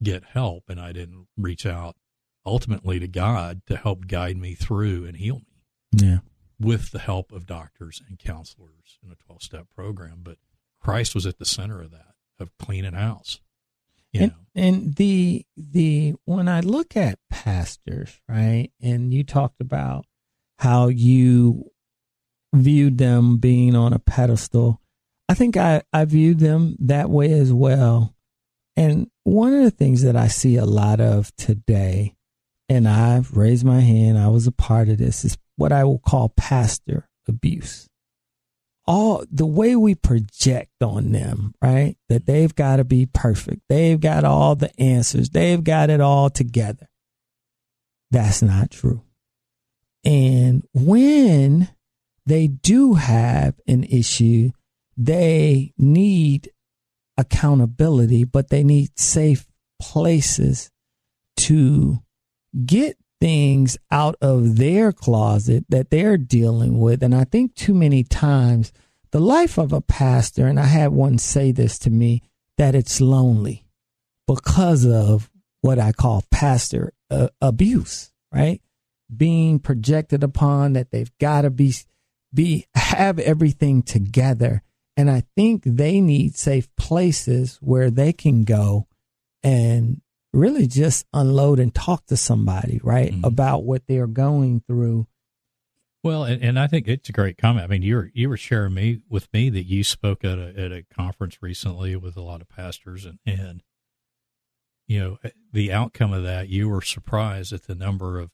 get 0.02 0.24
help 0.24 0.64
and 0.70 0.80
I 0.80 0.92
didn't 0.92 1.28
reach 1.38 1.66
out 1.66 1.96
ultimately 2.46 3.00
to 3.00 3.08
God 3.08 3.62
to 3.68 3.76
help 3.78 4.08
guide 4.08 4.38
me 4.38 4.54
through 4.56 5.06
and 5.06 5.18
heal 5.18 5.40
me 5.40 6.02
Yeah. 6.02 6.20
with 6.60 6.92
the 6.92 7.00
help 7.00 7.32
of 7.32 7.46
doctors 7.46 8.02
and 8.08 8.18
counselors 8.20 9.00
in 9.04 9.12
a 9.12 9.16
12 9.16 9.42
step 9.44 9.68
program. 9.76 10.20
But 10.24 10.38
Christ 10.80 11.16
was 11.16 11.26
at 11.26 11.40
the 11.40 11.46
center 11.46 11.82
of 11.82 11.92
that, 11.92 12.14
of 12.40 12.56
cleaning 12.58 12.94
house. 12.94 13.40
You 14.14 14.22
and, 14.22 14.32
know, 14.32 14.38
and 14.56 14.96
the 14.96 15.46
the 15.58 16.14
when 16.26 16.48
I 16.48 16.60
look 16.62 16.96
at 16.96 17.20
pastors, 17.30 18.22
right, 18.30 18.70
and 18.82 19.14
you 19.14 19.24
talked 19.26 19.60
about 19.60 20.06
how 20.60 20.88
you 20.88 21.72
viewed 22.56 22.98
them 22.98 23.38
being 23.38 23.76
on 23.76 23.94
a 23.94 24.00
pedestal, 24.00 24.82
I 25.30 25.34
think 25.34 25.58
I 25.58 25.84
I 25.94 26.06
viewed 26.06 26.40
them 26.40 26.76
that 26.80 27.10
way 27.10 27.32
as 27.34 27.52
well. 27.54 28.16
And 28.76 29.10
one 29.24 29.54
of 29.54 29.64
the 29.64 29.72
things 29.72 30.02
that 30.04 30.16
I 30.16 30.28
see 30.28 30.58
a 30.58 30.66
lot 30.66 31.00
of 31.00 31.36
today, 31.36 32.16
and 32.68 32.88
I've 32.88 33.36
raised 33.36 33.66
my 33.66 33.80
hand, 33.80 34.18
I 34.18 34.28
was 34.28 34.48
a 34.48 34.52
part 34.52 34.90
of 34.90 34.98
this, 34.98 35.24
is 35.24 35.38
what 35.56 35.72
I 35.72 35.84
will 35.84 36.00
call 36.00 36.30
pastor 36.30 37.08
abuse 37.28 37.88
all 38.88 39.24
the 39.32 39.46
way 39.46 39.76
we 39.76 39.96
project 39.96 40.82
on 40.82 41.12
them, 41.12 41.54
right? 41.62 41.98
That 42.10 42.26
they've 42.26 42.54
got 42.54 42.78
to 42.78 42.84
be 42.84 43.06
perfect. 43.08 43.62
They've 43.68 44.00
got 44.00 44.24
all 44.24 44.56
the 44.56 44.80
answers. 44.80 45.30
They've 45.30 45.64
got 45.64 45.90
it 45.90 46.02
all 46.02 46.30
together. 46.30 46.88
That's 48.12 48.42
not 48.42 48.72
true. 48.72 49.02
And 50.04 50.64
when 50.74 51.70
they 52.26 52.48
do 52.48 52.96
have 52.96 53.56
an 53.68 53.84
issue, 53.84 54.52
they 54.98 55.74
need 55.78 56.50
accountability, 57.18 58.24
but 58.24 58.50
they 58.50 58.64
need 58.64 58.98
safe 58.98 59.48
places 59.80 60.72
to 61.38 62.00
get 62.66 62.98
things 63.22 63.78
out 63.92 64.16
of 64.22 64.58
their 64.58 64.92
closet 64.92 65.66
that 65.70 65.90
they're 65.90 66.18
dealing 66.18 66.80
with. 66.80 67.02
And 67.04 67.16
I 67.16 67.24
think 67.24 67.56
too 67.56 67.74
many 67.74 68.04
times 68.04 68.72
the 69.12 69.20
life 69.20 69.58
of 69.58 69.72
a 69.72 69.82
pastor, 69.82 70.48
and 70.48 70.60
I 70.60 70.66
had 70.66 70.92
one 70.92 71.18
say 71.18 71.52
this 71.52 71.80
to 71.80 71.90
me, 71.90 72.22
that 72.58 72.76
it's 72.76 73.02
lonely 73.02 73.66
because 74.28 74.86
of 74.86 75.30
what 75.62 75.80
I 75.80 75.92
call 75.92 76.24
pastor 76.32 76.94
uh, 77.10 77.30
abuse, 77.42 78.12
right? 78.32 78.62
Being 79.16 79.60
projected 79.60 80.24
upon 80.24 80.74
that 80.74 80.92
they've 80.92 81.12
got 81.20 81.42
to 81.42 81.50
be, 81.50 81.74
be, 82.36 82.68
have 82.76 83.18
everything 83.18 83.82
together. 83.82 84.62
And 84.98 85.10
I 85.10 85.24
think 85.36 85.64
they 85.66 86.00
need 86.00 86.38
safe 86.38 86.68
places 86.76 87.58
where 87.62 87.90
they 87.90 88.14
can 88.14 88.44
go 88.44 88.88
and 89.44 90.02
really 90.32 90.68
just 90.68 91.06
unload 91.14 91.60
and 91.60 91.74
talk 91.74 92.06
to 92.08 92.18
somebody, 92.18 92.80
right? 92.84 93.12
Mhm. 93.12 93.26
About 93.26 93.64
what 93.64 93.88
they're 93.88 94.08
going 94.08 94.62
through. 94.62 95.08
Well, 96.04 96.24
and, 96.24 96.44
and 96.44 96.60
I 96.60 96.68
think 96.68 96.88
it's 96.88 97.10
a 97.10 97.14
great 97.14 97.38
comment. 97.38 97.64
I 97.64 97.68
mean, 97.68 97.82
you 97.82 97.96
were 97.96 98.12
you 98.14 98.30
were 98.30 98.38
sharing 98.38 98.76
me 98.76 99.00
with 99.10 99.28
me 99.34 99.50
that 99.50 99.64
you 99.64 99.84
spoke 99.84 100.24
at 100.24 100.38
a 100.38 100.54
at 100.56 100.72
a 100.72 100.84
conference 100.84 101.42
recently 101.42 101.96
with 101.96 102.16
a 102.16 102.22
lot 102.22 102.42
of 102.42 102.50
pastors, 102.50 103.06
and 103.06 103.18
and 103.26 103.64
you 104.88 105.00
know 105.00 105.18
the 105.52 105.74
outcome 105.74 106.14
of 106.14 106.24
that. 106.24 106.48
You 106.48 106.70
were 106.70 106.84
surprised 106.84 107.52
at 107.54 107.64
the 107.64 107.74
number 107.74 108.20
of 108.20 108.30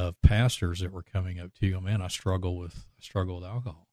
of 0.00 0.20
pastors 0.22 0.80
that 0.80 0.92
were 0.92 1.02
coming 1.02 1.38
up 1.38 1.52
to 1.60 1.66
you. 1.66 1.76
Oh, 1.76 1.80
man, 1.80 2.00
I 2.02 2.08
struggle 2.08 2.56
with 2.56 2.74
I 2.98 3.02
struggle 3.02 3.36
with 3.36 3.44
alcohol. 3.44 3.88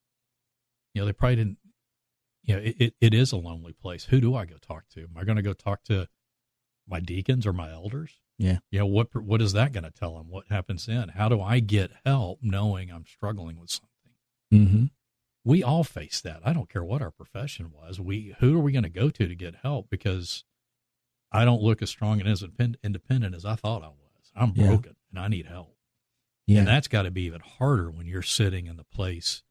You 0.94 1.02
know, 1.02 1.06
they 1.06 1.14
probably 1.14 1.36
didn't. 1.38 1.58
You 2.44 2.56
know, 2.56 2.62
it, 2.62 2.76
it, 2.80 2.94
it 3.02 3.14
is 3.14 3.32
a 3.34 3.38
lonely 3.38 3.74
place. 3.74 4.06
Who 4.06 4.22
do 4.22 4.34
I 4.36 4.46
go 4.46 4.56
talk 4.62 4.88
to? 4.94 5.02
Am 5.02 5.18
I 5.18 5.24
going 5.26 5.36
to 5.36 5.42
go 5.42 5.54
talk 5.54 5.84
to 5.86 6.08
my 6.88 7.00
deacons 7.02 7.46
or 7.46 7.52
my 7.54 7.72
elders? 7.72 8.12
Yeah. 8.40 8.60
you 8.70 8.78
know 8.78 8.86
what 8.86 9.16
what 9.16 9.42
is 9.42 9.54
that 9.54 9.74
going 9.74 9.84
to 9.84 9.90
tell 9.90 10.16
them 10.16 10.28
what 10.30 10.46
happens 10.52 10.86
then 10.86 11.10
how 11.10 11.28
do 11.28 11.42
i 11.42 11.60
get 11.60 11.90
help 12.06 12.38
knowing 12.44 12.92
i'm 12.92 13.04
struggling 13.08 13.60
with 13.60 13.72
something 13.72 13.90
Mm-hmm. 14.54 14.84
we 15.44 15.64
all 15.64 15.84
face 15.84 16.22
that 16.22 16.42
i 16.46 16.54
don't 16.54 16.70
care 16.70 16.84
what 16.84 17.02
our 17.02 17.10
profession 17.10 17.72
was 17.74 18.00
we 18.00 18.36
who 18.40 18.56
are 18.56 18.62
we 18.62 18.72
going 18.72 18.84
to 18.84 18.90
go 18.90 19.10
to 19.10 19.28
to 19.28 19.34
get 19.34 19.56
help 19.64 19.90
because 19.90 20.44
i 21.32 21.46
don't 21.46 21.64
look 21.64 21.82
as 21.82 21.90
strong 21.90 22.20
and 22.20 22.30
as 22.30 22.44
independent 22.84 23.34
as 23.34 23.44
i 23.44 23.56
thought 23.56 23.82
i 23.82 23.88
was 23.88 24.32
i'm 24.36 24.54
Yeah. 24.56 24.68
broken 24.68 24.96
and 25.10 25.20
i 25.20 25.28
need 25.28 25.48
help 25.48 25.76
Yeah. 26.48 26.60
and 26.60 26.68
that's 26.68 26.88
got 26.88 27.04
to 27.04 27.12
be 27.12 27.24
even 27.24 27.42
harder 27.42 27.92
when 27.92 28.08
you're 28.08 28.22
sitting 28.24 28.66
in 28.68 28.78
the 28.78 28.84
place 28.86 29.44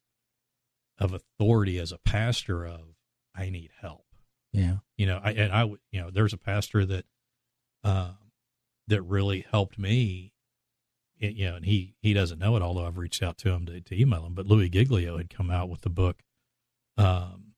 of 0.99 1.13
authority 1.13 1.79
as 1.79 1.93
a 1.93 1.99
pastor 1.99 2.65
of 2.65 2.97
i 3.35 3.51
need 3.51 3.71
help 3.81 4.07
yeah. 4.53 4.77
you 4.97 5.07
know, 5.07 5.21
I 5.23 5.33
and 5.33 5.53
I 5.53 5.65
would, 5.65 5.81
you 5.93 6.01
know, 6.01 6.11
there's 6.11 6.33
a 6.33 6.39
pastor 6.39 6.87
that, 6.87 7.05
um, 7.85 8.17
that 8.89 9.03
really 9.03 9.45
helped 9.51 9.79
me, 9.79 10.33
you 11.19 11.51
know, 11.51 11.57
and 11.57 11.65
he 11.67 11.95
he 12.01 12.15
doesn't 12.15 12.39
know 12.39 12.57
it, 12.57 12.63
although 12.63 12.87
I've 12.87 12.97
reached 12.97 13.23
out 13.23 13.37
to 13.39 13.51
him 13.51 13.67
to, 13.67 13.81
to 13.83 14.01
email 14.01 14.25
him. 14.25 14.33
But 14.35 14.47
Louis 14.47 14.71
Giglio 14.71 15.19
had 15.19 15.29
come 15.29 15.51
out 15.51 15.69
with 15.69 15.83
the 15.83 15.91
book, 15.91 16.23
um, 16.97 17.53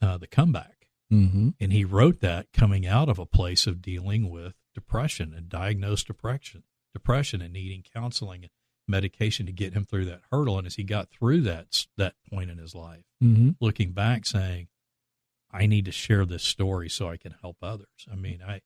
uh, 0.00 0.16
the 0.16 0.26
comeback, 0.26 0.86
Mm-hmm. 1.12 1.50
and 1.58 1.72
he 1.72 1.84
wrote 1.86 2.20
that 2.20 2.52
coming 2.52 2.86
out 2.86 3.08
of 3.08 3.18
a 3.18 3.24
place 3.26 3.66
of 3.66 3.80
dealing 3.82 4.30
with 4.30 4.54
depression 4.74 5.34
and 5.34 5.48
diagnosed 5.48 6.06
depression, 6.06 6.62
depression, 6.92 7.40
and 7.42 7.52
needing 7.52 7.82
counseling 7.94 8.42
and 8.42 8.50
medication 8.86 9.44
to 9.46 9.52
get 9.52 9.74
him 9.74 9.84
through 9.84 10.06
that 10.06 10.20
hurdle. 10.32 10.56
And 10.58 10.66
as 10.66 10.76
he 10.76 10.82
got 10.84 11.10
through 11.10 11.42
that 11.42 11.86
that 11.96 12.14
point 12.30 12.50
in 12.50 12.58
his 12.58 12.74
life 12.74 13.04
Mm-hmm. 13.22 13.50
looking 13.60 13.90
back 13.90 14.24
saying 14.26 14.68
i 15.50 15.66
need 15.66 15.84
to 15.86 15.90
share 15.90 16.24
this 16.24 16.44
story 16.44 16.88
so 16.88 17.08
i 17.08 17.16
can 17.16 17.34
help 17.40 17.56
others 17.62 18.06
i 18.12 18.14
mean 18.14 18.40
i 18.46 18.60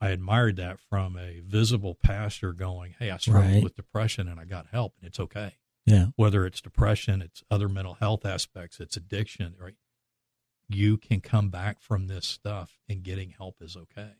i 0.00 0.08
admired 0.08 0.56
that 0.56 0.80
from 0.80 1.18
a 1.18 1.40
visible 1.40 1.98
pastor 2.02 2.54
going 2.54 2.94
hey 2.98 3.10
i 3.10 3.18
struggled 3.18 3.52
Right. 3.52 3.62
with 3.62 3.74
depression 3.76 4.26
and 4.26 4.40
i 4.40 4.44
got 4.46 4.68
help 4.72 4.94
and 4.98 5.06
it's 5.06 5.20
okay 5.20 5.56
Yeah. 5.84 6.06
whether 6.16 6.46
it's 6.46 6.62
depression 6.62 7.20
it's 7.20 7.42
other 7.50 7.68
mental 7.68 7.92
health 7.94 8.24
aspects 8.24 8.80
it's 8.80 8.96
addiction 8.96 9.54
right 9.60 9.74
you 10.70 10.96
can 10.96 11.20
come 11.20 11.50
back 11.50 11.82
from 11.82 12.06
this 12.06 12.26
stuff 12.26 12.78
and 12.88 13.02
getting 13.02 13.30
help 13.36 13.56
is 13.60 13.76
okay 13.76 14.12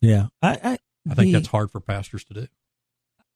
Yeah. 0.00 0.28
I, 0.40 0.52
I, 0.54 0.78
i 1.10 1.14
think 1.14 1.26
the- 1.28 1.32
that's 1.32 1.48
hard 1.48 1.70
for 1.70 1.80
pastors 1.80 2.24
to 2.24 2.32
do 2.34 2.46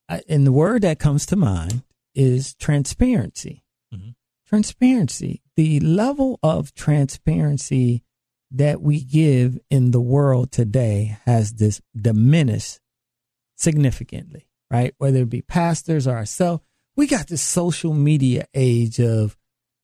and 0.08 0.46
the 0.46 0.52
word 0.52 0.82
that 0.82 0.98
comes 0.98 1.26
to 1.26 1.36
mind 1.36 1.82
is 2.14 2.54
transparency. 2.54 3.64
Mhm. 3.92 4.14
Transparency. 4.46 5.42
The 5.56 5.80
level 5.80 6.38
of 6.42 6.74
transparency 6.74 8.02
that 8.50 8.80
we 8.80 9.02
give 9.02 9.58
in 9.70 9.90
the 9.90 10.00
world 10.00 10.52
today 10.52 11.18
has 11.24 11.54
this 11.54 11.80
diminished 12.00 12.78
significantly, 13.56 14.46
right? 14.70 14.94
Whether 14.98 15.22
it 15.22 15.30
be 15.30 15.42
pastors 15.42 16.06
or 16.06 16.16
ourselves, 16.16 16.62
we 16.94 17.06
got 17.06 17.26
this 17.28 17.42
social 17.42 17.92
media 17.92 18.46
age 18.54 19.00
of 19.00 19.36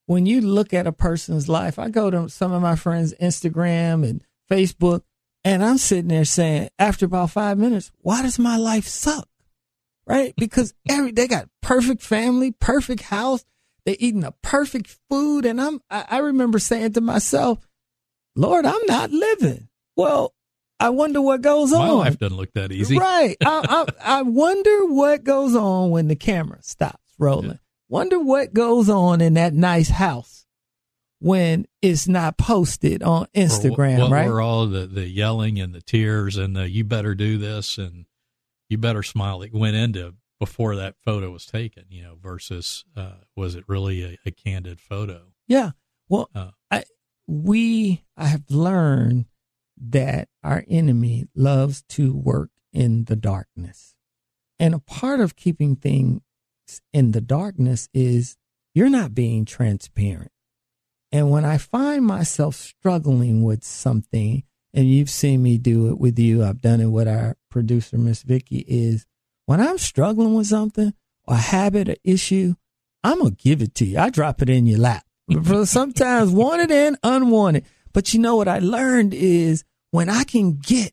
when 0.05 0.25
you 0.25 0.41
look 0.41 0.73
at 0.73 0.87
a 0.87 0.91
person's 0.91 1.49
life. 1.49 1.77
I 1.77 1.89
go 1.89 2.09
to 2.09 2.29
some 2.29 2.51
of 2.51 2.61
my 2.61 2.75
friends' 2.75 3.13
Instagram 3.21 4.07
and 4.07 4.23
Facebook, 4.49 5.01
and 5.43 5.63
I'm 5.63 5.77
sitting 5.77 6.07
there 6.07 6.25
saying, 6.25 6.69
after 6.79 7.05
about 7.05 7.31
five 7.31 7.57
minutes, 7.57 7.91
why 7.99 8.21
does 8.21 8.39
my 8.39 8.57
life 8.57 8.87
suck? 8.87 9.27
Right? 10.07 10.33
Because 10.35 10.73
every 10.89 11.11
they 11.11 11.27
got 11.27 11.49
perfect 11.61 12.01
family, 12.01 12.51
perfect 12.51 13.03
house. 13.03 13.43
They're 13.85 13.95
eating 13.99 14.21
the 14.21 14.33
perfect 14.41 14.97
food. 15.09 15.45
And 15.45 15.59
I'm, 15.59 15.81
I, 15.89 16.05
I 16.09 16.17
remember 16.19 16.59
saying 16.59 16.93
to 16.93 17.01
myself, 17.01 17.67
Lord, 18.35 18.65
I'm 18.65 18.85
not 18.87 19.11
living. 19.11 19.67
Well, 19.95 20.33
I 20.79 20.89
wonder 20.89 21.21
what 21.21 21.41
goes 21.41 21.71
My 21.71 21.79
on. 21.79 21.87
My 21.87 21.93
life 21.93 22.19
doesn't 22.19 22.37
look 22.37 22.53
that 22.53 22.71
easy. 22.71 22.97
Right. 22.97 23.35
I, 23.45 23.85
I, 24.03 24.19
I 24.19 24.21
wonder 24.23 24.85
what 24.87 25.23
goes 25.23 25.55
on 25.55 25.91
when 25.91 26.07
the 26.07 26.15
camera 26.15 26.59
stops 26.61 27.13
rolling. 27.19 27.51
Yeah. 27.51 27.57
Wonder 27.89 28.19
what 28.19 28.53
goes 28.53 28.89
on 28.89 29.21
in 29.21 29.35
that 29.35 29.53
nice 29.53 29.89
house 29.89 30.45
when 31.23 31.65
it's 31.81 32.05
not 32.05 32.37
posted 32.37 33.01
on 33.01 33.27
Instagram, 33.33 33.99
what 33.99 34.11
right? 34.11 34.27
were 34.27 34.41
all 34.41 34.67
the, 34.67 34.85
the 34.85 35.07
yelling 35.07 35.57
and 35.57 35.73
the 35.73 35.81
tears 35.81 36.35
and 36.35 36.53
the 36.53 36.69
you 36.69 36.83
better 36.83 37.15
do 37.15 37.37
this 37.37 37.77
and 37.77 38.05
you 38.73 38.77
better 38.77 39.03
smile 39.03 39.39
that 39.39 39.53
went 39.53 39.75
into 39.75 40.15
before 40.39 40.75
that 40.75 40.95
photo 41.05 41.31
was 41.31 41.45
taken, 41.45 41.85
you 41.89 42.03
know, 42.03 42.17
versus 42.21 42.83
uh, 42.97 43.13
was 43.35 43.55
it 43.55 43.63
really 43.67 44.03
a, 44.03 44.17
a 44.25 44.31
candid 44.31 44.81
photo? 44.81 45.27
Yeah. 45.47 45.71
Well, 46.09 46.29
Uh. 46.35 46.51
I 46.69 46.83
we 47.27 48.03
I 48.17 48.25
have 48.25 48.43
learned 48.49 49.25
that 49.77 50.27
our 50.43 50.63
enemy 50.67 51.27
loves 51.35 51.83
to 51.89 52.13
work 52.13 52.49
in 52.73 53.05
the 53.05 53.15
darkness. 53.15 53.95
And 54.59 54.73
a 54.73 54.79
part 54.79 55.19
of 55.19 55.35
keeping 55.35 55.75
things 55.75 56.21
in 56.91 57.11
the 57.11 57.21
darkness 57.21 57.89
is 57.93 58.37
you're 58.73 58.89
not 58.89 59.13
being 59.15 59.45
transparent. 59.45 60.31
And 61.11 61.29
when 61.29 61.45
I 61.45 61.57
find 61.57 62.05
myself 62.05 62.55
struggling 62.55 63.43
with 63.43 63.63
something, 63.63 64.43
and 64.73 64.89
you've 64.89 65.09
seen 65.09 65.43
me 65.43 65.57
do 65.59 65.89
it 65.89 65.99
with 65.99 66.17
you, 66.17 66.43
I've 66.43 66.61
done 66.61 66.81
it 66.81 66.87
with 66.87 67.07
our 67.07 67.37
producer, 67.53 67.97
Miss 67.97 68.23
Vicky, 68.23 68.65
is 68.67 69.05
when 69.45 69.61
I'm 69.61 69.77
struggling 69.77 70.33
with 70.33 70.47
something, 70.47 70.93
a 71.27 71.35
habit, 71.37 71.87
or 71.87 71.95
issue, 72.03 72.55
I'm 73.03 73.19
gonna 73.19 73.31
give 73.31 73.61
it 73.61 73.75
to 73.75 73.85
you. 73.85 73.99
I 73.99 74.09
drop 74.09 74.41
it 74.41 74.49
in 74.49 74.65
your 74.65 74.79
lap. 74.79 75.05
Sometimes 75.63 76.31
wanted 76.31 76.71
and 76.71 76.97
unwanted. 77.03 77.65
But 77.93 78.13
you 78.13 78.19
know 78.19 78.35
what 78.35 78.47
I 78.47 78.59
learned 78.59 79.13
is 79.13 79.63
when 79.91 80.09
I 80.09 80.23
can 80.23 80.53
get 80.57 80.91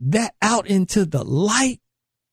that 0.00 0.34
out 0.42 0.66
into 0.66 1.04
the 1.04 1.22
light, 1.24 1.80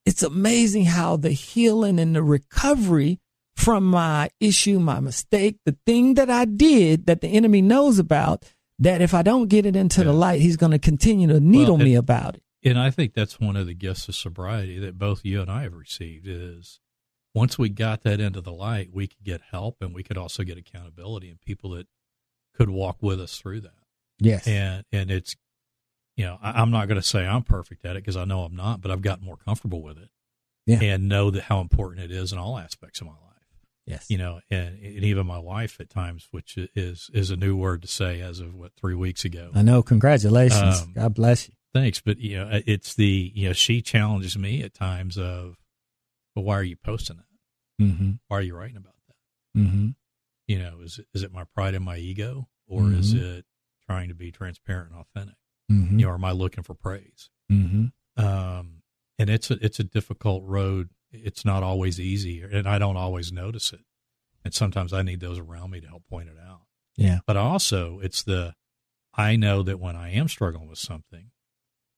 it's 0.05 0.23
amazing 0.23 0.85
how 0.85 1.17
the 1.17 1.29
healing 1.31 1.99
and 1.99 2.15
the 2.15 2.23
recovery 2.23 3.19
from 3.55 3.83
my 3.85 4.29
issue, 4.39 4.79
my 4.79 4.99
mistake, 4.99 5.57
the 5.65 5.77
thing 5.85 6.15
that 6.15 6.29
I 6.29 6.45
did 6.45 7.05
that 7.05 7.21
the 7.21 7.27
enemy 7.27 7.61
knows 7.61 7.99
about, 7.99 8.43
that 8.79 9.01
if 9.01 9.13
I 9.13 9.21
don't 9.21 9.49
get 9.49 9.65
it 9.65 9.75
into 9.75 10.03
the 10.03 10.13
light, 10.13 10.41
he's 10.41 10.57
going 10.57 10.71
to 10.71 10.79
continue 10.79 11.27
to 11.27 11.39
needle 11.39 11.77
Well, 11.77 11.85
me 11.85 11.95
about 11.95 12.35
it. 12.35 12.43
And 12.63 12.77
I 12.79 12.91
think 12.91 13.13
that's 13.13 13.39
one 13.39 13.55
of 13.55 13.67
the 13.67 13.73
gifts 13.73 14.07
of 14.09 14.15
sobriety 14.15 14.77
that 14.79 14.97
both 14.97 15.23
you 15.23 15.41
and 15.41 15.49
I 15.49 15.63
have 15.63 15.73
received 15.73 16.27
is 16.27 16.79
once 17.33 17.57
we 17.57 17.69
got 17.69 18.01
that 18.03 18.19
into 18.19 18.41
the 18.41 18.51
light, 18.51 18.89
we 18.93 19.07
could 19.07 19.23
get 19.23 19.41
help 19.51 19.77
and 19.81 19.93
we 19.93 20.03
could 20.03 20.17
also 20.17 20.43
get 20.43 20.57
accountability 20.57 21.29
and 21.29 21.39
people 21.39 21.69
that 21.71 21.87
could 22.55 22.69
walk 22.69 22.97
with 23.01 23.21
us 23.21 23.37
through 23.37 23.61
that. 23.61 23.71
Yes. 24.21 24.45
and 24.47 24.83
and 24.91 25.09
it's 25.09 25.37
you 26.17 26.25
know 26.25 26.37
I, 26.41 26.61
i'm 26.61 26.71
not 26.71 26.89
going 26.89 26.99
to 26.99 27.07
say 27.07 27.25
i'm 27.25 27.43
perfect 27.43 27.85
at 27.85 27.91
it 27.95 27.99
because 28.03 28.17
i 28.17 28.25
know 28.25 28.41
i'm 28.43 28.53
not 28.53 28.81
but 28.81 28.91
i've 28.91 29.01
gotten 29.01 29.23
more 29.23 29.37
comfortable 29.37 29.81
with 29.81 29.97
it 29.97 30.09
Yeah. 30.65 30.81
and 30.81 31.07
know 31.07 31.31
that 31.31 31.43
how 31.43 31.61
important 31.61 32.03
it 32.03 32.11
is 32.11 32.33
in 32.33 32.37
all 32.37 32.57
aspects 32.57 32.99
of 32.99 33.07
my 33.07 33.13
life 33.13 33.47
yes. 33.85 34.07
you 34.09 34.17
know 34.17 34.41
and, 34.49 34.77
and 34.83 35.05
even 35.05 35.25
my 35.25 35.39
wife 35.39 35.79
at 35.79 35.89
times 35.89 36.27
which 36.31 36.57
is 36.75 37.09
is 37.13 37.31
a 37.31 37.37
new 37.37 37.55
word 37.55 37.81
to 37.83 37.87
say 37.87 38.19
as 38.19 38.41
of 38.41 38.53
what 38.53 38.73
three 38.75 38.93
weeks 38.95 39.23
ago 39.23 39.51
I 39.55 39.61
know. 39.61 39.81
Congratulations. 39.81 40.81
Um, 40.81 40.91
God 40.93 41.13
bless 41.13 41.47
you. 41.47 41.53
Thanks 41.73 42.01
but 42.01 42.17
you 42.19 42.37
know 42.37 42.49
it's 42.65 42.95
the 42.95 43.31
you 43.35 43.47
know 43.47 43.53
she 43.53 43.81
challenges 43.81 44.37
me 44.37 44.63
at 44.63 44.73
times 44.73 45.17
of 45.17 45.55
well 46.35 46.45
why 46.45 46.55
are 46.57 46.63
you 46.63 46.75
posting 46.75 47.17
that 47.17 47.23
Mm-hmm. 47.83 48.11
why 48.27 48.37
are 48.37 48.41
you 48.41 48.55
writing 48.55 48.75
about 48.77 48.93
that 49.07 49.59
Mm-hmm. 49.61 49.89
you 50.47 50.59
know 50.59 50.79
is 50.83 50.99
it, 50.99 51.05
is 51.13 51.23
it 51.23 51.31
my 51.33 51.43
pride 51.55 51.75
and 51.75 51.85
my 51.85 51.97
ego 51.97 52.47
or 52.67 52.91
is 52.91 53.13
it 53.13 53.45
trying 53.85 54.09
to 54.09 54.15
be 54.15 54.31
transparent 54.31 54.91
and 54.91 54.99
authentic 55.01 55.35
Mm-hmm. 55.71 55.99
you 55.99 56.05
know 56.05 56.11
or 56.11 56.15
am 56.15 56.25
i 56.25 56.31
looking 56.31 56.63
for 56.63 56.73
praise 56.73 57.29
Mm-hmm. 57.51 58.23
um, 58.23 58.81
and 59.17 59.29
it's 59.29 59.49
a 59.51 59.57
it's 59.65 59.79
a 59.79 59.83
difficult 59.83 60.43
road. 60.45 60.89
It's 61.11 61.43
not 61.43 61.63
always 61.63 61.99
easy, 61.99 62.41
and 62.41 62.67
I 62.69 62.77
don't 62.79 62.95
always 62.95 63.31
notice 63.33 63.73
it. 63.73 63.81
And 64.45 64.53
sometimes 64.53 64.93
I 64.93 65.01
need 65.01 65.19
those 65.19 65.39
around 65.39 65.71
me 65.71 65.81
to 65.81 65.87
help 65.87 66.03
point 66.07 66.29
it 66.29 66.37
out. 66.39 66.61
Yeah. 66.95 67.19
But 67.25 67.35
also, 67.35 67.99
it's 68.01 68.21
the 68.23 68.53
I 69.15 69.35
know 69.35 69.63
that 69.63 69.79
when 69.79 69.95
I 69.97 70.11
am 70.13 70.27
struggling 70.29 70.69
with 70.69 70.77
something, 70.77 71.31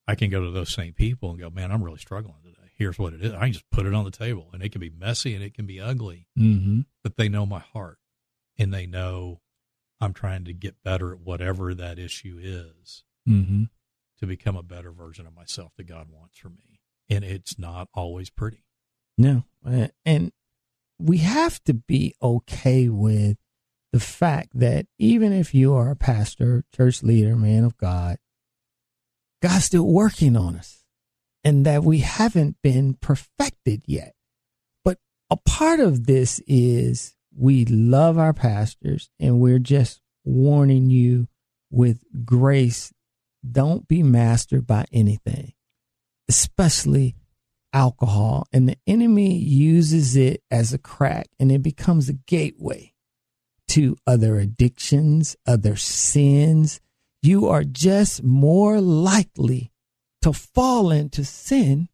I 0.07 0.15
can 0.15 0.29
go 0.29 0.43
to 0.43 0.51
those 0.51 0.73
same 0.73 0.93
people 0.93 1.29
and 1.31 1.39
go, 1.39 1.49
"Man, 1.49 1.71
I'm 1.71 1.83
really 1.83 1.99
struggling 1.99 2.41
today. 2.43 2.69
Here's 2.77 2.97
what 2.99 3.13
it 3.13 3.23
is." 3.23 3.33
I 3.33 3.41
can 3.45 3.53
just 3.53 3.69
put 3.71 3.85
it 3.85 3.93
on 3.93 4.03
the 4.05 4.11
table, 4.11 4.49
and 4.53 4.61
it 4.63 4.71
can 4.71 4.81
be 4.81 4.89
messy 4.89 5.33
and 5.35 5.43
it 5.43 5.53
can 5.53 5.65
be 5.65 5.79
ugly, 5.79 6.27
Mm-hmm. 6.37 6.81
but 7.03 7.17
they 7.17 7.29
know 7.29 7.45
my 7.45 7.59
heart, 7.59 7.99
and 8.57 8.73
they 8.73 8.85
know 8.87 9.41
I'm 9.99 10.13
trying 10.13 10.45
to 10.45 10.53
get 10.53 10.81
better 10.83 11.13
at 11.13 11.19
whatever 11.19 11.73
that 11.75 11.99
issue 11.99 12.39
is 12.41 13.03
Mm-hmm. 13.29 13.65
to 14.19 14.25
become 14.27 14.55
a 14.55 14.63
better 14.63 14.91
version 14.91 15.27
of 15.27 15.35
myself 15.35 15.73
that 15.77 15.83
God 15.87 16.07
wants 16.09 16.37
for 16.39 16.49
me. 16.49 16.79
And 17.09 17.23
it's 17.23 17.59
not 17.59 17.87
always 17.93 18.29
pretty. 18.29 18.63
No. 19.17 19.43
Uh, 19.65 19.89
And 20.05 20.31
we 20.97 21.17
have 21.17 21.63
to 21.65 21.73
be 21.73 22.15
okay 22.21 22.87
with 22.89 23.37
the 23.91 23.99
fact 23.99 24.51
that 24.55 24.87
even 24.97 25.33
if 25.33 25.53
you 25.53 25.73
are 25.75 25.91
a 25.91 25.95
pastor, 25.95 26.63
church 26.75 27.03
leader, 27.03 27.35
man 27.35 27.63
of 27.63 27.77
God, 27.77 28.17
God's 29.41 29.65
still 29.65 29.87
working 29.87 30.35
on 30.35 30.55
us 30.55 30.83
and 31.43 31.65
that 31.65 31.83
we 31.83 31.99
haven't 31.99 32.57
been 32.61 32.93
perfected 32.95 33.81
yet. 33.85 34.13
But 34.85 34.99
a 35.29 35.37
part 35.37 35.79
of 35.79 36.05
this 36.05 36.41
is 36.47 37.15
we 37.35 37.65
love 37.65 38.17
our 38.17 38.33
pastors 38.33 39.09
and 39.19 39.39
we're 39.39 39.59
just 39.59 40.01
warning 40.23 40.89
you 40.89 41.27
with 41.71 42.03
grace. 42.25 42.93
Don't 43.49 43.87
be 43.87 44.03
mastered 44.03 44.67
by 44.67 44.85
anything, 44.91 45.53
especially 46.29 47.15
alcohol. 47.73 48.45
And 48.53 48.69
the 48.69 48.77
enemy 48.85 49.35
uses 49.35 50.15
it 50.15 50.43
as 50.51 50.73
a 50.73 50.77
crack 50.77 51.27
and 51.39 51.51
it 51.51 51.63
becomes 51.63 52.09
a 52.09 52.13
gateway 52.13 52.93
to 53.69 53.95
other 54.05 54.37
addictions, 54.37 55.35
other 55.47 55.75
sins. 55.75 56.81
You 57.21 57.47
are 57.47 57.63
just 57.63 58.23
more 58.23 58.81
likely 58.81 59.71
to 60.21 60.33
fall 60.33 60.91
into 60.91 61.23
sin 61.23 61.89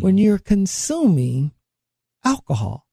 when 0.00 0.16
Mhm. 0.16 0.22
you're 0.22 0.38
consuming 0.38 1.52
alcohol. 2.24 2.86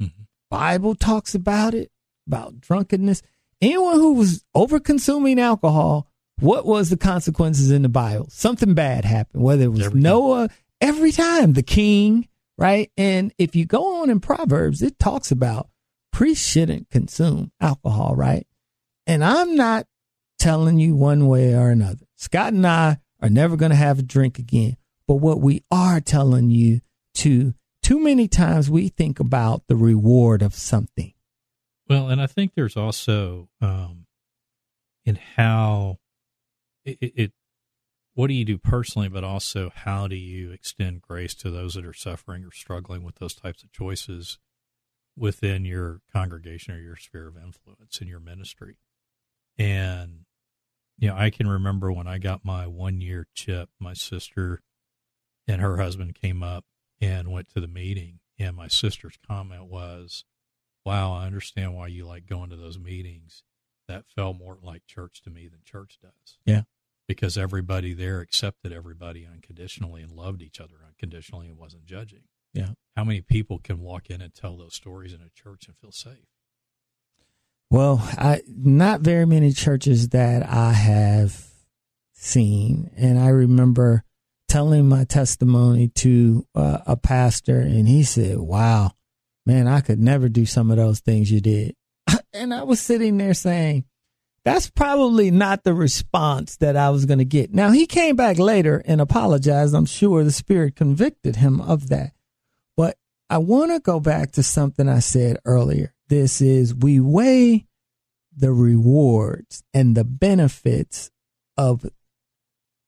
Mhm. 0.00 0.26
Bible 0.50 0.94
talks 0.94 1.34
about 1.34 1.74
it, 1.74 1.90
about 2.26 2.60
drunkenness. 2.60 3.22
Anyone 3.60 3.96
who 3.96 4.14
was 4.14 4.44
over 4.54 4.78
consuming 4.80 5.38
alcohol, 5.38 6.08
what 6.40 6.66
was 6.66 6.90
the 6.90 6.96
consequences 6.96 7.70
in 7.70 7.82
the 7.82 7.88
Bible? 7.88 8.26
Something 8.30 8.74
bad 8.74 9.04
happened, 9.04 9.42
whether 9.42 9.64
it 9.64 9.68
was 9.72 9.82
Every 9.82 10.00
time. 10.00 10.02
Noah, 10.02 10.48
every 10.80 11.12
time, 11.12 11.54
the 11.54 11.62
king, 11.62 12.28
right? 12.58 12.90
And 12.96 13.32
if 13.38 13.56
you 13.56 13.64
go 13.64 14.00
on 14.02 14.10
in 14.10 14.20
Proverbs, 14.20 14.82
it 14.82 14.98
talks 14.98 15.30
about 15.30 15.70
priests 16.12 16.46
shouldn't 16.46 16.90
consume 16.90 17.52
alcohol, 17.60 18.14
right? 18.14 18.46
And 19.06 19.24
I'm 19.24 19.56
not 19.56 19.86
telling 20.44 20.78
you 20.78 20.94
one 20.94 21.26
way 21.26 21.54
or 21.54 21.70
another. 21.70 22.04
Scott 22.16 22.52
and 22.52 22.66
I 22.66 22.98
are 23.22 23.30
never 23.30 23.56
going 23.56 23.70
to 23.70 23.76
have 23.76 23.98
a 23.98 24.02
drink 24.02 24.38
again. 24.38 24.76
But 25.08 25.14
what 25.14 25.40
we 25.40 25.62
are 25.70 26.00
telling 26.00 26.50
you 26.50 26.82
to, 27.14 27.54
too 27.82 27.98
many 27.98 28.28
times 28.28 28.68
we 28.68 28.88
think 28.88 29.20
about 29.20 29.62
the 29.68 29.76
reward 29.76 30.42
of 30.42 30.54
something. 30.54 31.14
Well, 31.88 32.10
and 32.10 32.20
I 32.20 32.26
think 32.26 32.52
there's 32.54 32.76
also 32.76 33.48
um, 33.62 34.04
in 35.06 35.18
how 35.36 35.96
it, 36.84 36.98
it, 37.00 37.12
it, 37.16 37.32
what 38.12 38.26
do 38.26 38.34
you 38.34 38.44
do 38.44 38.58
personally, 38.58 39.08
but 39.08 39.24
also 39.24 39.72
how 39.74 40.08
do 40.08 40.16
you 40.16 40.50
extend 40.50 41.00
grace 41.00 41.34
to 41.36 41.50
those 41.50 41.72
that 41.72 41.86
are 41.86 41.94
suffering 41.94 42.44
or 42.44 42.52
struggling 42.52 43.02
with 43.02 43.14
those 43.14 43.34
types 43.34 43.62
of 43.62 43.72
choices 43.72 44.38
within 45.16 45.64
your 45.64 46.02
congregation 46.12 46.74
or 46.74 46.80
your 46.80 46.96
sphere 46.96 47.28
of 47.28 47.36
influence 47.38 48.02
in 48.02 48.08
your 48.08 48.20
ministry? 48.20 48.76
And 49.56 50.26
know, 50.98 51.16
I 51.16 51.30
can 51.30 51.46
remember 51.46 51.92
when 51.92 52.06
I 52.06 52.18
got 52.18 52.44
my 52.44 52.66
one 52.66 53.00
year 53.00 53.26
chip, 53.34 53.70
my 53.80 53.94
sister 53.94 54.60
and 55.46 55.60
her 55.60 55.76
husband 55.76 56.14
came 56.14 56.42
up 56.42 56.64
and 57.00 57.30
went 57.30 57.48
to 57.50 57.60
the 57.60 57.68
meeting, 57.68 58.20
and 58.38 58.56
my 58.56 58.68
sister's 58.68 59.18
comment 59.26 59.66
was, 59.66 60.24
wow, 60.84 61.12
I 61.12 61.26
understand 61.26 61.74
why 61.74 61.88
you 61.88 62.06
like 62.06 62.26
going 62.26 62.50
to 62.50 62.56
those 62.56 62.78
meetings. 62.78 63.42
That 63.86 64.04
felt 64.06 64.38
more 64.38 64.56
like 64.62 64.86
church 64.86 65.20
to 65.22 65.30
me 65.30 65.46
than 65.46 65.60
church 65.64 65.98
does. 66.00 66.38
Yeah. 66.46 66.62
Because 67.06 67.36
everybody 67.36 67.92
there 67.92 68.20
accepted 68.20 68.72
everybody 68.72 69.26
unconditionally 69.30 70.00
and 70.00 70.12
loved 70.12 70.40
each 70.40 70.58
other 70.58 70.76
unconditionally 70.86 71.48
and 71.48 71.58
wasn't 71.58 71.84
judging. 71.84 72.22
Yeah. 72.54 72.70
How 72.96 73.04
many 73.04 73.20
people 73.20 73.58
can 73.58 73.80
walk 73.80 74.08
in 74.08 74.22
and 74.22 74.32
tell 74.32 74.56
those 74.56 74.74
stories 74.74 75.12
in 75.12 75.20
a 75.20 75.28
church 75.28 75.66
and 75.66 75.76
feel 75.76 75.92
safe? 75.92 76.33
Well, 77.70 77.98
I 78.02 78.42
not 78.46 79.00
very 79.00 79.26
many 79.26 79.52
churches 79.52 80.10
that 80.10 80.48
I 80.48 80.72
have 80.72 81.44
seen, 82.14 82.90
and 82.96 83.18
I 83.18 83.28
remember 83.28 84.04
telling 84.48 84.88
my 84.88 85.04
testimony 85.04 85.88
to 85.88 86.46
uh, 86.54 86.78
a 86.86 86.96
pastor, 86.96 87.60
and 87.60 87.88
he 87.88 88.04
said, 88.04 88.38
"Wow, 88.38 88.92
man, 89.46 89.66
I 89.66 89.80
could 89.80 89.98
never 89.98 90.28
do 90.28 90.46
some 90.46 90.70
of 90.70 90.76
those 90.76 91.00
things 91.00 91.30
you 91.30 91.40
did. 91.40 91.74
and 92.32 92.54
I 92.54 92.62
was 92.62 92.80
sitting 92.80 93.16
there 93.18 93.34
saying, 93.34 93.84
that's 94.44 94.68
probably 94.68 95.30
not 95.30 95.64
the 95.64 95.72
response 95.72 96.56
that 96.58 96.76
I 96.76 96.90
was 96.90 97.06
going 97.06 97.18
to 97.18 97.24
get. 97.24 97.54
Now, 97.54 97.70
he 97.70 97.86
came 97.86 98.14
back 98.14 98.38
later 98.38 98.82
and 98.84 99.00
apologized. 99.00 99.74
I'm 99.74 99.86
sure 99.86 100.22
the 100.22 100.30
Spirit 100.30 100.76
convicted 100.76 101.36
him 101.36 101.62
of 101.62 101.88
that. 101.88 102.12
But 102.76 102.98
I 103.30 103.38
want 103.38 103.72
to 103.72 103.80
go 103.80 104.00
back 104.00 104.32
to 104.32 104.42
something 104.42 104.86
I 104.86 104.98
said 104.98 105.38
earlier. 105.46 105.93
This 106.08 106.40
is 106.40 106.74
we 106.74 107.00
weigh 107.00 107.66
the 108.36 108.52
rewards 108.52 109.62
and 109.72 109.96
the 109.96 110.04
benefits 110.04 111.10
of 111.56 111.86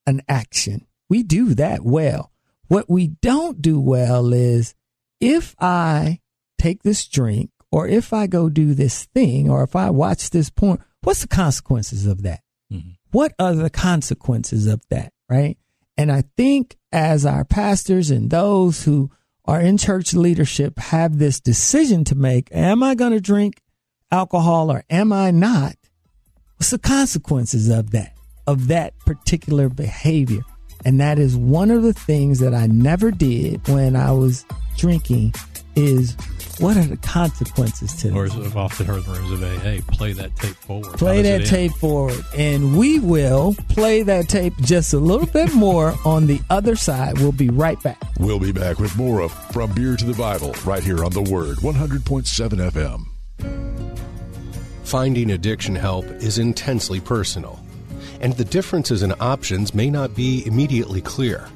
an 0.05 0.21
action. 0.27 0.85
We 1.09 1.23
do 1.23 1.53
that 1.55 1.83
well. 1.83 2.31
What 2.67 2.89
we 2.89 3.07
don't 3.07 3.61
do 3.61 3.79
well 3.79 4.33
is 4.33 4.75
if 5.19 5.55
I 5.59 6.19
take 6.57 6.83
this 6.83 7.07
drink 7.07 7.49
or 7.71 7.87
if 7.87 8.13
I 8.13 8.27
go 8.27 8.49
do 8.49 8.73
this 8.73 9.05
thing 9.05 9.49
or 9.49 9.63
if 9.63 9.75
I 9.75 9.89
watch 9.89 10.29
this 10.29 10.49
porn, 10.49 10.83
what's 11.01 11.21
the 11.21 11.27
consequences 11.27 12.05
of 12.05 12.23
that? 12.23 12.41
Mm-hmm. 12.71 12.91
What 13.11 13.33
are 13.39 13.55
the 13.55 13.69
consequences 13.69 14.67
of 14.67 14.81
that? 14.89 15.13
Right. 15.29 15.57
And 15.97 16.11
I 16.11 16.23
think 16.35 16.77
as 16.91 17.25
our 17.25 17.43
pastors 17.43 18.11
and 18.11 18.29
those 18.29 18.83
who 18.83 19.11
are 19.47 19.61
in 19.61 19.77
church 19.77 20.13
leadership 20.13 20.77
have 20.77 21.17
this 21.17 21.39
decision 21.39 22.03
to 22.05 22.15
make, 22.15 22.49
am 22.51 22.83
I 22.83 22.95
going 22.95 23.13
to 23.13 23.21
drink 23.21 23.61
alcohol 24.11 24.71
or 24.71 24.83
am 24.89 25.13
I 25.13 25.31
not? 25.31 25.75
What's 26.57 26.71
the 26.71 26.79
consequences 26.79 27.69
of 27.69 27.91
that, 27.91 28.13
of 28.45 28.67
that 28.67 28.97
particular 28.99 29.69
behavior? 29.69 30.41
And 30.85 30.99
that 30.99 31.17
is 31.17 31.35
one 31.35 31.71
of 31.71 31.83
the 31.83 31.93
things 31.93 32.39
that 32.39 32.53
I 32.53 32.67
never 32.67 33.11
did 33.11 33.67
when 33.67 33.95
I 33.95 34.11
was 34.11 34.45
drinking 34.75 35.33
is 35.77 36.17
what 36.59 36.75
are 36.75 36.83
the 36.83 36.97
consequences 36.97 37.93
to 37.97 38.07
this? 38.07 38.15
Or 38.15 38.25
as 38.25 38.35
I've 38.35 38.57
often 38.57 38.87
heard 38.87 39.05
in 39.05 39.13
the 39.13 39.19
rooms 39.19 39.31
of 39.31 39.43
AA, 39.43 39.95
play 39.95 40.11
that 40.13 40.35
tape 40.35 40.55
forward. 40.55 40.97
Play 40.97 41.21
that 41.21 41.45
tape 41.45 41.71
forward. 41.73 42.19
And 42.35 42.75
we 42.75 42.97
will 42.99 43.55
play 43.69 44.01
that 44.03 44.27
tape 44.27 44.53
just 44.61 44.93
a 44.93 44.97
little 44.97 45.27
bit 45.27 45.53
more 45.53 45.93
on 46.03 46.25
the 46.25 46.41
other 46.49 46.75
side. 46.75 47.19
We'll 47.19 47.31
be 47.31 47.49
right 47.49 47.81
back. 47.83 48.01
We'll 48.19 48.39
be 48.39 48.51
back 48.51 48.79
with 48.79 48.97
more 48.97 49.21
of 49.21 49.31
From 49.51 49.71
Beer 49.73 49.95
to 49.95 50.05
the 50.05 50.15
Bible 50.15 50.55
right 50.65 50.83
here 50.83 51.05
on 51.05 51.11
The 51.11 51.21
Word, 51.21 51.57
100.7 51.57 52.71
FM. 52.71 53.05
Finding 54.83 55.31
addiction 55.31 55.75
help 55.75 56.05
is 56.05 56.39
intensely 56.39 56.99
personal, 56.99 57.59
and 58.19 58.33
the 58.33 58.45
differences 58.45 59.03
in 59.03 59.13
options 59.19 59.75
may 59.75 59.91
not 59.91 60.15
be 60.15 60.43
immediately 60.47 61.01
clear. 61.01 61.47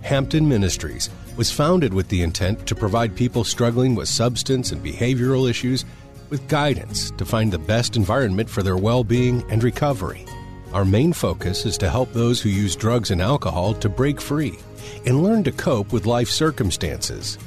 Hampton 0.00 0.48
Ministries 0.48 1.10
was 1.36 1.50
founded 1.50 1.94
with 1.94 2.08
the 2.08 2.22
intent 2.22 2.66
to 2.66 2.74
provide 2.74 3.16
people 3.16 3.44
struggling 3.44 3.94
with 3.94 4.08
substance 4.08 4.72
and 4.72 4.84
behavioral 4.84 5.48
issues 5.48 5.84
with 6.30 6.48
guidance 6.48 7.10
to 7.12 7.24
find 7.24 7.52
the 7.52 7.58
best 7.58 7.96
environment 7.96 8.48
for 8.48 8.62
their 8.62 8.76
well 8.76 9.04
being 9.04 9.44
and 9.50 9.62
recovery. 9.62 10.24
Our 10.72 10.84
main 10.84 11.12
focus 11.12 11.66
is 11.66 11.76
to 11.78 11.90
help 11.90 12.12
those 12.12 12.40
who 12.40 12.48
use 12.48 12.74
drugs 12.74 13.10
and 13.10 13.20
alcohol 13.20 13.74
to 13.74 13.88
break 13.88 14.20
free 14.20 14.58
and 15.04 15.22
learn 15.22 15.44
to 15.44 15.52
cope 15.52 15.92
with 15.92 16.06
life 16.06 16.28
circumstances. 16.28 17.38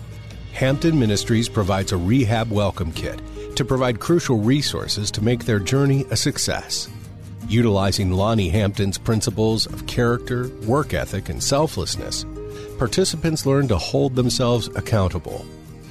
Hampton 0.53 0.99
Ministries 0.99 1.49
provides 1.49 1.91
a 1.91 1.97
rehab 1.97 2.51
welcome 2.51 2.91
kit 2.91 3.19
to 3.55 3.65
provide 3.65 3.99
crucial 3.99 4.37
resources 4.37 5.09
to 5.11 5.23
make 5.23 5.45
their 5.45 5.59
journey 5.59 6.05
a 6.11 6.15
success. 6.15 6.87
Utilizing 7.47 8.11
Lonnie 8.11 8.49
Hampton's 8.49 8.97
principles 8.97 9.65
of 9.65 9.87
character, 9.87 10.49
work 10.65 10.93
ethic, 10.93 11.29
and 11.29 11.41
selflessness, 11.41 12.25
participants 12.77 13.45
learn 13.45 13.67
to 13.69 13.77
hold 13.77 14.15
themselves 14.15 14.67
accountable. 14.75 15.45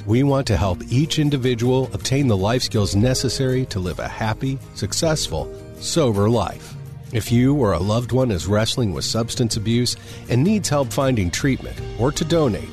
We 0.07 0.23
want 0.23 0.47
to 0.49 0.57
help 0.57 0.83
each 0.91 1.19
individual 1.19 1.91
obtain 1.93 2.27
the 2.29 2.37
life 2.37 2.63
skills 2.63 2.95
necessary 2.95 3.65
to 3.67 3.81
live 3.81 3.99
a 3.99 4.09
happy, 4.09 4.59
successful, 4.75 5.51
sober 5.81 6.29
life. 6.29 6.75
If 7.13 7.31
you 7.31 7.55
or 7.55 7.73
a 7.73 7.79
loved 7.79 8.13
one 8.13 8.31
is 8.31 8.47
wrestling 8.47 8.93
with 8.93 9.05
substance 9.05 9.57
abuse 9.57 9.97
and 10.29 10.43
needs 10.43 10.69
help 10.69 10.93
finding 10.93 11.31
treatment 11.31 11.81
or 11.99 12.13
to 12.13 12.25
donate, 12.25 12.69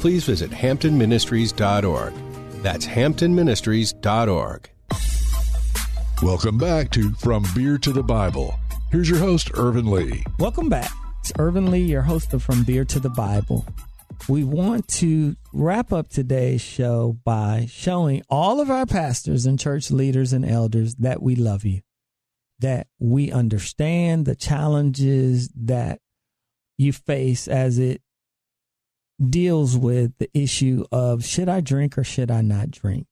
please 0.00 0.24
visit 0.24 0.50
hamptonministries.org. 0.50 2.12
That's 2.62 2.86
hamptonministries.org. 2.86 4.70
Welcome 6.22 6.58
back 6.58 6.90
to 6.92 7.10
From 7.12 7.44
Beer 7.54 7.78
to 7.78 7.92
the 7.92 8.02
Bible. 8.02 8.54
Here's 8.90 9.08
your 9.08 9.18
host, 9.18 9.50
Ervin 9.56 9.90
Lee. 9.90 10.24
Welcome 10.38 10.68
back. 10.68 10.90
It's 11.26 11.32
Ervin 11.40 11.72
Lee, 11.72 11.82
your 11.82 12.02
host 12.02 12.32
of 12.34 12.44
From 12.44 12.62
Beer 12.62 12.84
to 12.84 13.00
the 13.00 13.10
Bible. 13.10 13.66
We 14.28 14.44
want 14.44 14.86
to 15.00 15.34
wrap 15.52 15.92
up 15.92 16.08
today's 16.08 16.60
show 16.60 17.18
by 17.24 17.66
showing 17.68 18.22
all 18.30 18.60
of 18.60 18.70
our 18.70 18.86
pastors 18.86 19.44
and 19.44 19.58
church 19.58 19.90
leaders 19.90 20.32
and 20.32 20.44
elders 20.44 20.94
that 21.00 21.20
we 21.20 21.34
love 21.34 21.64
you, 21.64 21.80
that 22.60 22.86
we 23.00 23.32
understand 23.32 24.24
the 24.24 24.36
challenges 24.36 25.50
that 25.56 25.98
you 26.78 26.92
face 26.92 27.48
as 27.48 27.80
it 27.80 28.02
deals 29.20 29.76
with 29.76 30.16
the 30.18 30.30
issue 30.32 30.84
of 30.92 31.24
should 31.24 31.48
I 31.48 31.60
drink 31.60 31.98
or 31.98 32.04
should 32.04 32.30
I 32.30 32.40
not 32.40 32.70
drink? 32.70 33.08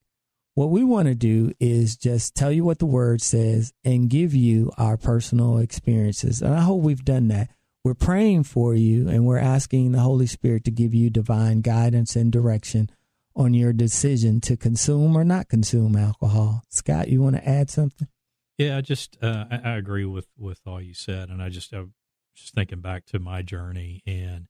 What 0.55 0.71
we 0.71 0.85
want 0.85 1.09
to 1.09 1.17
do 1.17 1.51
is 1.59 1.97
just 1.97 2.37
tell 2.37 2.53
you 2.53 2.65
what 2.65 2.79
the 2.79 2.87
word 2.87 3.23
says 3.23 3.73
and 3.83 4.09
give 4.09 4.37
you 4.37 4.71
our 4.79 4.97
personal 4.97 5.59
experiences. 5.59 6.43
And 6.43 6.55
I 6.55 6.61
hope 6.61 6.81
we've 6.81 7.05
done 7.05 7.27
that 7.27 7.51
we're 7.85 7.95
praying 7.95 8.45
for 8.45 8.75
you 8.75 9.09
and 9.09 9.27
we're 9.27 9.39
asking 9.39 9.93
the 9.93 10.01
Holy 10.01 10.27
Spirit 10.27 10.65
to 10.65 10.71
give 10.71 10.95
you 10.95 11.11
divine 11.11 11.61
guidance 11.61 12.17
and 12.17 12.33
direction 12.33 12.91
on 13.37 13.53
your 13.53 13.75
decision 13.75 14.41
to 14.41 14.57
consume 14.57 15.17
or 15.17 15.25
not 15.25 15.49
consume 15.49 15.95
alcohol. 15.95 16.63
Scott, 16.71 17.09
you 17.09 17.21
want 17.21 17.37
to 17.37 17.47
add 17.47 17.69
something? 17.69 18.09
Yeah, 18.57 18.79
I 18.79 18.81
just 18.81 19.19
uh, 19.23 19.45
I, 19.51 19.73
I, 19.73 19.77
agree 19.77 20.05
with 20.05 20.29
with 20.39 20.61
all 20.65 20.81
you 20.81 20.95
said, 20.95 21.29
and 21.29 21.43
I 21.43 21.49
just 21.49 21.73
I'm 21.73 21.93
just 22.37 22.55
thinking 22.55 22.81
back 22.81 23.05
to 23.07 23.19
my 23.19 23.43
journey, 23.43 24.01
and 24.07 24.47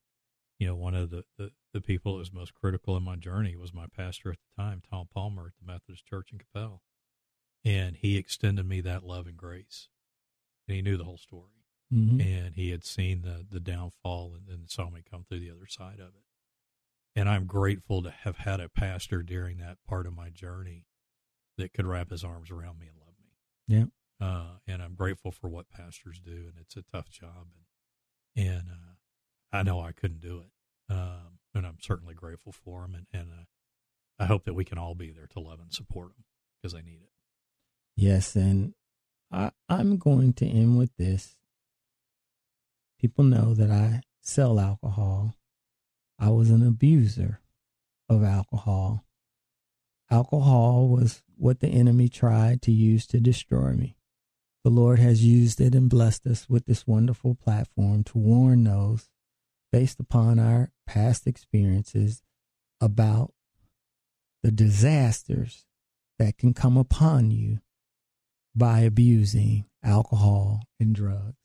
you 0.59 0.67
know, 0.67 0.75
one 0.75 0.93
of 0.93 1.09
the, 1.09 1.23
the 1.39 1.51
the 1.73 1.81
people 1.81 2.13
that 2.13 2.19
was 2.19 2.31
most 2.31 2.53
critical 2.53 2.95
in 2.95 3.03
my 3.03 3.15
journey 3.15 3.55
was 3.55 3.73
my 3.73 3.87
pastor 3.97 4.29
at 4.29 4.37
the 4.37 4.61
time, 4.61 4.83
Tom 4.87 5.07
Palmer 5.11 5.47
at 5.47 5.53
the 5.59 5.71
Methodist 5.71 6.05
Church 6.05 6.31
in 6.31 6.37
Coppell, 6.37 6.81
and 7.65 7.95
he 7.95 8.15
extended 8.15 8.67
me 8.67 8.79
that 8.81 9.03
love 9.03 9.25
and 9.25 9.35
grace, 9.35 9.89
and 10.67 10.75
he 10.75 10.83
knew 10.83 10.97
the 10.97 11.03
whole 11.03 11.17
story 11.17 11.54
mm-hmm. 11.95 12.19
and 12.19 12.55
he 12.55 12.71
had 12.71 12.83
seen 12.83 13.21
the 13.21 13.45
the 13.49 13.59
downfall 13.59 14.33
and 14.35 14.47
then 14.47 14.67
saw 14.67 14.89
me 14.89 15.01
come 15.09 15.25
through 15.27 15.39
the 15.39 15.51
other 15.51 15.67
side 15.67 15.99
of 15.99 16.09
it. 16.09 16.25
And 17.15 17.29
I'm 17.29 17.45
grateful 17.45 18.03
to 18.03 18.11
have 18.11 18.37
had 18.37 18.59
a 18.59 18.67
pastor 18.67 19.23
during 19.23 19.57
that 19.59 19.77
part 19.87 20.05
of 20.05 20.13
my 20.13 20.29
journey 20.29 20.85
that 21.57 21.73
could 21.73 21.85
wrap 21.85 22.09
his 22.09 22.23
arms 22.23 22.51
around 22.51 22.79
me 22.79 22.87
and 22.87 22.97
love 22.97 23.15
me. 23.17 23.29
Yeah. 23.67 23.85
Uh, 24.25 24.57
and 24.67 24.81
I'm 24.81 24.95
grateful 24.95 25.31
for 25.31 25.49
what 25.49 25.69
pastors 25.69 26.19
do, 26.19 26.31
and 26.31 26.53
it's 26.59 26.75
a 26.75 26.83
tough 26.83 27.09
job, 27.09 27.47
and 28.35 28.47
and 28.47 28.69
uh, 28.69 29.57
I 29.57 29.63
know 29.63 29.79
I 29.79 29.91
couldn't 29.91 30.21
do 30.21 30.39
it, 30.39 30.93
um, 30.93 31.39
and 31.53 31.65
I'm 31.65 31.77
certainly 31.81 32.13
grateful 32.13 32.51
for 32.51 32.81
them, 32.81 32.95
and 32.95 33.07
and 33.13 33.29
uh, 33.31 33.43
I 34.19 34.25
hope 34.25 34.45
that 34.45 34.53
we 34.53 34.65
can 34.65 34.77
all 34.77 34.95
be 34.95 35.11
there 35.11 35.27
to 35.27 35.39
love 35.39 35.59
and 35.59 35.73
support 35.73 36.09
them 36.09 36.23
because 36.61 36.73
they 36.73 36.81
need 36.81 37.01
it. 37.01 37.09
Yes, 37.97 38.35
and 38.35 38.73
I, 39.31 39.51
I'm 39.67 39.97
going 39.97 40.33
to 40.33 40.47
end 40.47 40.77
with 40.77 40.95
this. 40.97 41.35
People 43.05 43.25
know 43.25 43.53
that 43.53 43.69
I 43.69 44.01
sell 44.23 44.59
alcohol. 44.59 45.35
I 46.17 46.29
was 46.29 46.49
an 46.49 46.65
abuser 46.65 47.39
of 48.09 48.23
alcohol. 48.23 49.05
Alcohol 50.09 50.87
was 50.87 51.21
what 51.37 51.59
the 51.59 51.67
enemy 51.67 52.09
tried 52.09 52.63
to 52.63 52.71
use 52.71 53.05
to 53.05 53.19
destroy 53.19 53.73
me. 53.73 53.95
The 54.63 54.71
Lord 54.71 54.97
has 54.97 55.23
used 55.23 55.61
it 55.61 55.75
and 55.75 55.87
blessed 55.87 56.25
us 56.25 56.49
with 56.49 56.65
this 56.65 56.87
wonderful 56.87 57.35
platform 57.35 58.03
to 58.05 58.17
warn 58.17 58.63
those 58.63 59.07
based 59.71 59.99
upon 59.99 60.39
our 60.39 60.71
past 60.87 61.27
experiences 61.27 62.23
about 62.81 63.35
the 64.41 64.49
disasters 64.49 65.67
that 66.17 66.39
can 66.39 66.55
come 66.55 66.75
upon 66.75 67.29
you 67.29 67.59
by 68.55 68.79
abusing 68.79 69.65
alcohol 69.83 70.63
and 70.79 70.95
drugs. 70.95 71.44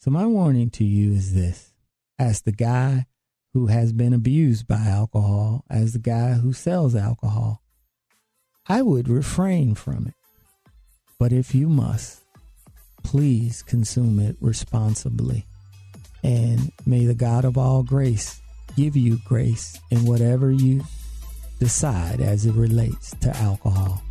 So, 0.00 0.10
my 0.10 0.24
warning 0.24 0.70
to 0.70 0.84
you 0.84 1.12
is 1.12 1.34
this 1.34 1.74
as 2.18 2.40
the 2.40 2.52
guy 2.52 3.04
who 3.52 3.66
has 3.66 3.92
been 3.92 4.14
abused 4.14 4.66
by 4.66 4.78
alcohol, 4.86 5.62
as 5.68 5.92
the 5.92 5.98
guy 5.98 6.32
who 6.32 6.54
sells 6.54 6.96
alcohol, 6.96 7.62
I 8.66 8.80
would 8.80 9.08
refrain 9.10 9.74
from 9.74 10.06
it. 10.06 10.14
But 11.18 11.34
if 11.34 11.54
you 11.54 11.68
must, 11.68 12.22
please 13.02 13.62
consume 13.62 14.18
it 14.20 14.36
responsibly. 14.40 15.44
And 16.24 16.72
may 16.86 17.04
the 17.04 17.14
God 17.14 17.44
of 17.44 17.58
all 17.58 17.82
grace 17.82 18.40
give 18.76 18.96
you 18.96 19.18
grace 19.26 19.78
in 19.90 20.06
whatever 20.06 20.50
you 20.50 20.82
decide 21.58 22.22
as 22.22 22.46
it 22.46 22.54
relates 22.54 23.10
to 23.16 23.36
alcohol. 23.36 24.02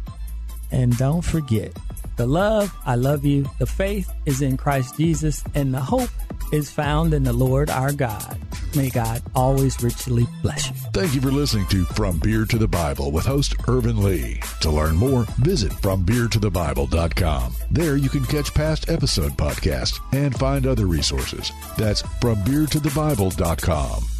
And 0.71 0.97
don't 0.97 1.23
forget, 1.23 1.75
the 2.15 2.27
love, 2.27 2.75
I 2.85 2.95
love 2.95 3.25
you. 3.25 3.49
The 3.59 3.65
faith 3.65 4.11
is 4.25 4.41
in 4.41 4.57
Christ 4.57 4.97
Jesus, 4.97 5.43
and 5.55 5.73
the 5.73 5.79
hope 5.79 6.09
is 6.51 6.69
found 6.69 7.13
in 7.13 7.23
the 7.23 7.31
Lord 7.33 7.69
our 7.69 7.93
God. 7.93 8.37
May 8.75 8.89
God 8.89 9.21
always 9.33 9.81
richly 9.81 10.27
bless 10.41 10.69
you. 10.69 10.75
Thank 10.93 11.15
you 11.15 11.21
for 11.21 11.31
listening 11.31 11.65
to 11.67 11.85
From 11.85 12.19
Beer 12.19 12.43
to 12.45 12.57
the 12.57 12.67
Bible 12.67 13.11
with 13.11 13.25
host 13.25 13.55
Ervin 13.67 14.03
Lee. 14.03 14.41
To 14.61 14.69
learn 14.69 14.95
more, 14.95 15.23
visit 15.37 15.71
FromBeerToTheBible.com. 15.71 17.53
There 17.71 17.97
you 17.97 18.09
can 18.09 18.25
catch 18.25 18.53
past 18.53 18.89
episode 18.89 19.35
podcasts 19.37 19.99
and 20.13 20.37
find 20.37 20.67
other 20.67 20.85
resources. 20.85 21.51
That's 21.77 22.03
FromBeerToTheBible.com. 22.03 24.18